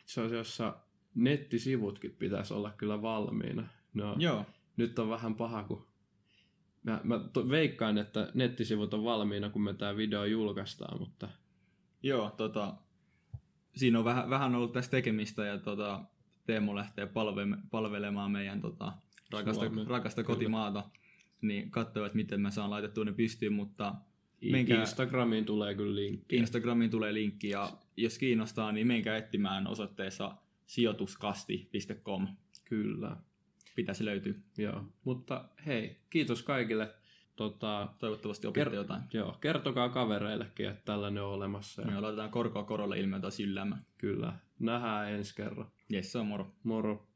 itse 0.00 0.22
asiassa 0.22 0.76
nettisivutkin 1.14 2.16
pitäisi 2.18 2.54
olla 2.54 2.70
kyllä 2.70 3.02
valmiina. 3.02 3.68
No, 3.94 4.16
Joo, 4.18 4.46
nyt 4.76 4.98
on 4.98 5.10
vähän 5.10 5.34
paha, 5.34 5.64
kun 5.64 5.86
mä, 6.82 7.00
mä 7.04 7.20
to, 7.32 7.48
veikkaan, 7.48 7.98
että 7.98 8.30
nettisivut 8.34 8.94
on 8.94 9.04
valmiina, 9.04 9.50
kun 9.50 9.62
me 9.62 9.74
tämä 9.74 9.96
video 9.96 10.24
julkaistaan, 10.24 10.98
mutta 10.98 11.28
Joo, 12.02 12.30
tota, 12.30 12.74
siinä 13.76 13.98
on 13.98 14.04
vähän, 14.04 14.30
vähän 14.30 14.54
ollut 14.54 14.72
tässä 14.72 14.90
tekemistä 14.90 15.44
ja 15.44 15.58
tota, 15.58 16.04
Teemu 16.46 16.76
lähtee 16.76 17.06
palve, 17.06 17.42
palvelemaan 17.70 18.30
meidän 18.30 18.60
tota, 18.60 18.92
rakasta, 19.32 19.64
rakasta 19.86 20.24
kotimaata, 20.24 20.84
niin 21.40 21.70
katsoo, 21.70 22.04
että 22.04 22.16
miten 22.16 22.40
mä 22.40 22.50
saan 22.50 22.70
laitettua 22.70 23.04
ne 23.04 23.12
pystyyn, 23.12 23.52
mutta 23.52 23.94
Menkää- 24.40 24.80
Instagramiin 24.80 25.44
tulee 25.44 25.74
kyllä 25.74 25.94
linkki. 25.96 26.36
Instagramiin 26.36 26.90
tulee 26.90 27.14
linkki 27.14 27.48
ja 27.48 27.72
jos 27.96 28.18
kiinnostaa, 28.18 28.72
niin 28.72 28.86
menkää 28.86 29.16
etsimään 29.16 29.66
osoitteessa 29.66 30.34
sijoituskasti.com. 30.66 32.28
Kyllä, 32.64 33.16
Pitäisi 33.74 34.04
löytyä. 34.04 34.34
joo. 34.58 34.84
Mutta 35.04 35.44
hei, 35.66 35.96
kiitos 36.10 36.42
kaikille. 36.42 36.94
Tota, 37.36 37.88
Toivottavasti 37.98 38.46
opitte 38.46 38.70
Ker- 38.70 38.74
jotain. 38.74 39.02
joo, 39.12 39.32
kertokaa 39.40 39.88
kavereillekin, 39.88 40.68
että 40.68 40.82
tällainen 40.84 41.22
on 41.22 41.30
olemassa. 41.30 41.82
Ja 41.82 41.88
Me 41.90 42.00
laitetaan 42.00 42.30
korkoa 42.30 42.64
korolle 42.64 42.98
ilmiötä 43.00 43.30
syllämä. 43.30 43.78
Kyllä, 43.98 44.32
nähdään 44.58 45.12
ensi 45.12 45.34
kerran. 45.36 45.70
Jes, 45.88 46.12
se 46.12 46.18
on 46.18 46.26
moro. 46.26 46.54
Moro. 46.62 47.07